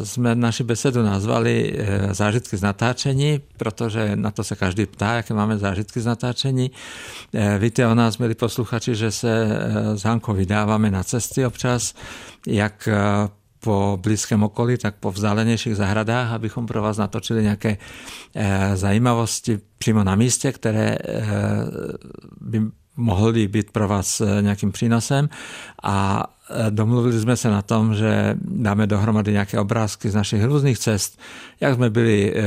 jsme 0.07 0.35
naši 0.35 0.65
besedu 0.65 1.03
nazvali 1.03 1.75
e, 1.79 2.15
zážitky 2.15 2.57
z 2.57 2.63
natáčení, 2.63 3.41
protože 3.57 4.17
na 4.17 4.31
to 4.31 4.45
se 4.45 4.57
každý 4.57 4.87
ptá, 4.87 5.13
jaké 5.13 5.35
máme 5.35 5.59
zážitky 5.59 6.01
z 6.01 6.07
natáčení. 6.07 6.71
Víte 7.59 7.87
o 7.87 7.95
nás, 7.95 8.19
milí 8.19 8.35
posluchači, 8.35 8.95
že 8.95 9.11
se 9.11 9.49
s 9.95 10.03
Hankou 10.03 10.33
vydáváme 10.33 10.91
na 10.91 11.05
cesty 11.05 11.47
občas, 11.47 11.95
jak 12.47 12.89
po 13.61 13.99
blízkém 14.03 14.43
okolí, 14.43 14.79
tak 14.79 14.95
po 14.95 15.13
vzdálenějších 15.13 15.77
zahradách, 15.77 16.33
abychom 16.33 16.67
pro 16.67 16.83
vás 16.83 16.97
natočili 16.97 17.43
nějaké 17.43 17.79
e, 18.35 18.77
zajímavosti 18.77 19.61
přímo 19.79 20.05
na 20.05 20.15
místě, 20.15 20.53
které 20.53 20.89
e, 20.89 20.99
by 22.41 22.61
mohli 23.01 23.49
být 23.49 23.71
pro 23.71 23.89
vás 23.89 24.21
eh, 24.21 24.43
nějakým 24.43 24.73
přínosem. 24.73 25.29
A 25.83 26.27
domluvili 26.71 27.21
jsme 27.21 27.37
se 27.37 27.51
na 27.51 27.63
tom, 27.63 27.95
že 27.95 28.35
dáme 28.43 28.87
dohromady 28.87 29.33
nějaké 29.33 29.61
obrázky 29.61 30.11
z 30.11 30.15
našich 30.15 30.45
různých 30.45 30.79
cest, 30.79 31.21
jak 31.61 31.75
jsme 31.75 31.91
byli 31.91 32.33
eh, 32.35 32.43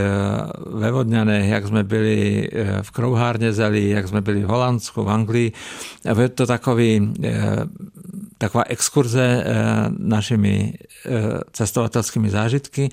ve 0.66 0.92
Vodňanech, 0.92 1.50
jak 1.50 1.68
jsme 1.68 1.84
byli 1.84 2.50
v 2.82 2.92
Krouhárně 2.92 3.54
zelí, 3.54 3.89
jak 3.89 4.08
jsme 4.08 4.22
byli 4.22 4.44
v 4.44 4.48
Holandsku, 4.48 5.04
v 5.04 5.10
Anglii. 5.10 5.52
Je 6.22 6.30
to 6.30 6.46
takový, 6.46 7.13
taková 8.38 8.63
exkurze 8.68 9.44
našimi 9.98 10.74
cestovatelskými 11.52 12.30
zážitky 12.30 12.89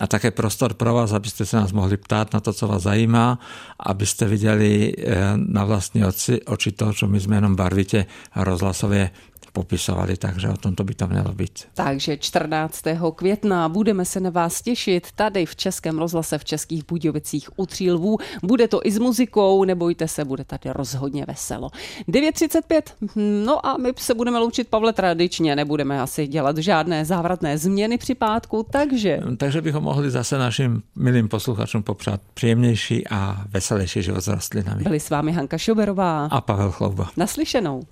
a 0.00 0.06
také 0.06 0.30
prostor 0.30 0.74
pro 0.74 0.94
vás, 0.94 1.12
abyste 1.12 1.46
se 1.46 1.56
nás 1.56 1.72
mohli 1.72 1.96
ptát 1.96 2.32
na 2.34 2.40
to, 2.40 2.52
co 2.52 2.68
vás 2.68 2.82
zajímá, 2.82 3.38
abyste 3.80 4.26
viděli 4.26 4.92
na 5.36 5.64
vlastní 5.64 6.04
oči, 6.04 6.40
oči 6.44 6.72
to, 6.72 6.92
čo 6.92 7.06
my 7.06 7.20
sme 7.20 7.36
jenom 7.36 7.56
barvite 7.56 8.06
rozhlasově 8.36 9.10
popisovali, 9.54 10.16
takže 10.16 10.48
o 10.48 10.56
tom 10.56 10.74
to 10.74 10.84
by 10.84 10.94
to 10.94 11.06
mělo 11.06 11.32
být. 11.32 11.64
Takže 11.74 12.16
14. 12.16 12.82
května 13.14 13.68
budeme 13.68 14.04
se 14.04 14.20
na 14.20 14.30
vás 14.30 14.62
těšit 14.62 15.12
tady 15.14 15.46
v 15.46 15.56
Českém 15.56 15.98
rozhlase 15.98 16.38
v 16.38 16.44
Českých 16.44 16.86
Budějovicích 16.86 17.58
u 17.58 17.66
Tří 17.66 17.90
lvů. 17.90 18.18
Bude 18.42 18.68
to 18.68 18.80
i 18.84 18.90
s 18.90 18.98
muzikou, 18.98 19.64
nebojte 19.64 20.08
se, 20.08 20.24
bude 20.24 20.44
tady 20.44 20.70
rozhodně 20.72 21.24
veselo. 21.28 21.68
9.35, 22.08 22.82
no 23.44 23.66
a 23.66 23.76
my 23.76 23.92
se 23.96 24.14
budeme 24.14 24.38
loučit, 24.38 24.68
Pavle, 24.68 24.92
tradičně, 24.92 25.56
nebudeme 25.56 26.00
asi 26.00 26.26
dělat 26.26 26.58
žádné 26.58 27.04
závratné 27.04 27.58
změny 27.58 27.98
při 27.98 28.14
pátku, 28.14 28.66
takže... 28.70 29.20
Takže 29.36 29.62
bychom 29.62 29.84
mohli 29.84 30.10
zase 30.10 30.38
našim 30.38 30.82
milým 30.96 31.28
posluchačům 31.28 31.82
popřát 31.82 32.20
příjemnější 32.34 33.08
a 33.08 33.44
veselější 33.48 34.02
život 34.02 34.20
s 34.20 34.28
rostlinami. 34.28 34.82
Byli 34.82 35.00
s 35.00 35.10
vámi 35.10 35.32
Hanka 35.32 35.58
Šoberová 35.58 36.24
a 36.26 36.40
Pavel 36.40 36.70
Chlouba. 36.70 37.10
Naslyšenou. 37.16 37.82